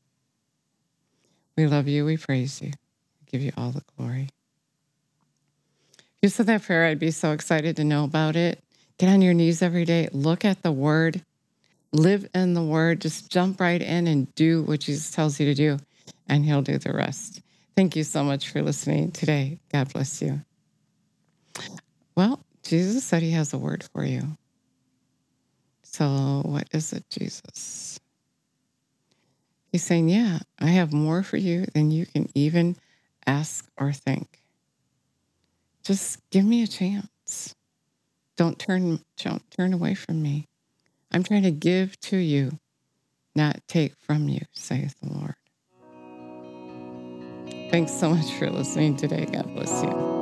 We 1.56 1.66
love 1.66 1.88
you. 1.88 2.04
We 2.06 2.16
praise 2.16 2.62
you. 2.62 2.68
We 2.68 3.26
give 3.30 3.42
you 3.42 3.52
all 3.56 3.72
the 3.72 3.82
glory 3.96 4.28
If 6.18 6.18
you 6.22 6.28
said 6.30 6.46
that 6.46 6.62
prayer, 6.62 6.86
I'd 6.86 6.98
be 6.98 7.12
so 7.12 7.32
excited 7.32 7.76
to 7.76 7.84
know 7.84 8.04
about 8.04 8.36
it. 8.36 8.62
Get 8.98 9.10
on 9.10 9.22
your 9.22 9.34
knees 9.34 9.62
every 9.62 9.84
day, 9.84 10.08
look 10.12 10.44
at 10.44 10.62
the 10.62 10.72
word, 10.72 11.22
live 11.92 12.28
in 12.34 12.54
the 12.54 12.62
word, 12.62 13.00
just 13.00 13.30
jump 13.30 13.60
right 13.60 13.80
in 13.80 14.06
and 14.06 14.32
do 14.34 14.62
what 14.62 14.80
Jesus 14.80 15.10
tells 15.10 15.38
you 15.40 15.46
to 15.46 15.54
do, 15.54 15.78
and 16.28 16.44
he'll 16.44 16.62
do 16.62 16.78
the 16.78 16.92
rest. 16.92 17.40
Thank 17.76 17.96
you 17.96 18.04
so 18.04 18.24
much 18.24 18.50
for 18.50 18.62
listening 18.62 19.12
today. 19.12 19.60
God 19.72 19.92
bless 19.92 20.20
you. 20.20 20.42
Well, 22.16 22.40
Jesus 22.62 23.04
said 23.04 23.22
he 23.22 23.30
has 23.32 23.52
a 23.52 23.58
word 23.58 23.84
for 23.92 24.04
you. 24.04 24.22
So, 25.82 26.42
what 26.44 26.68
is 26.72 26.92
it, 26.92 27.04
Jesus? 27.10 27.98
He's 29.72 29.84
saying, 29.84 30.08
Yeah, 30.08 30.40
I 30.58 30.66
have 30.66 30.92
more 30.92 31.22
for 31.22 31.36
you 31.36 31.66
than 31.74 31.90
you 31.90 32.06
can 32.06 32.28
even 32.34 32.76
ask 33.26 33.68
or 33.76 33.92
think 33.92 34.38
just 35.88 36.20
give 36.28 36.44
me 36.44 36.62
a 36.62 36.66
chance. 36.66 37.54
Don't 38.36 38.58
turn 38.58 39.00
don't 39.16 39.50
turn 39.50 39.72
away 39.72 39.94
from 39.94 40.22
me. 40.22 40.46
I'm 41.10 41.22
trying 41.22 41.42
to 41.44 41.50
give 41.50 41.98
to 42.00 42.16
you, 42.16 42.58
not 43.34 43.60
take 43.68 43.94
from 43.96 44.28
you, 44.28 44.40
saith 44.52 44.94
the 45.00 45.12
Lord. 45.12 45.34
Thanks 47.70 47.92
so 47.92 48.10
much 48.10 48.30
for 48.32 48.50
listening 48.50 48.96
today. 48.96 49.26
God 49.26 49.54
bless 49.54 49.82
you. 49.82 50.17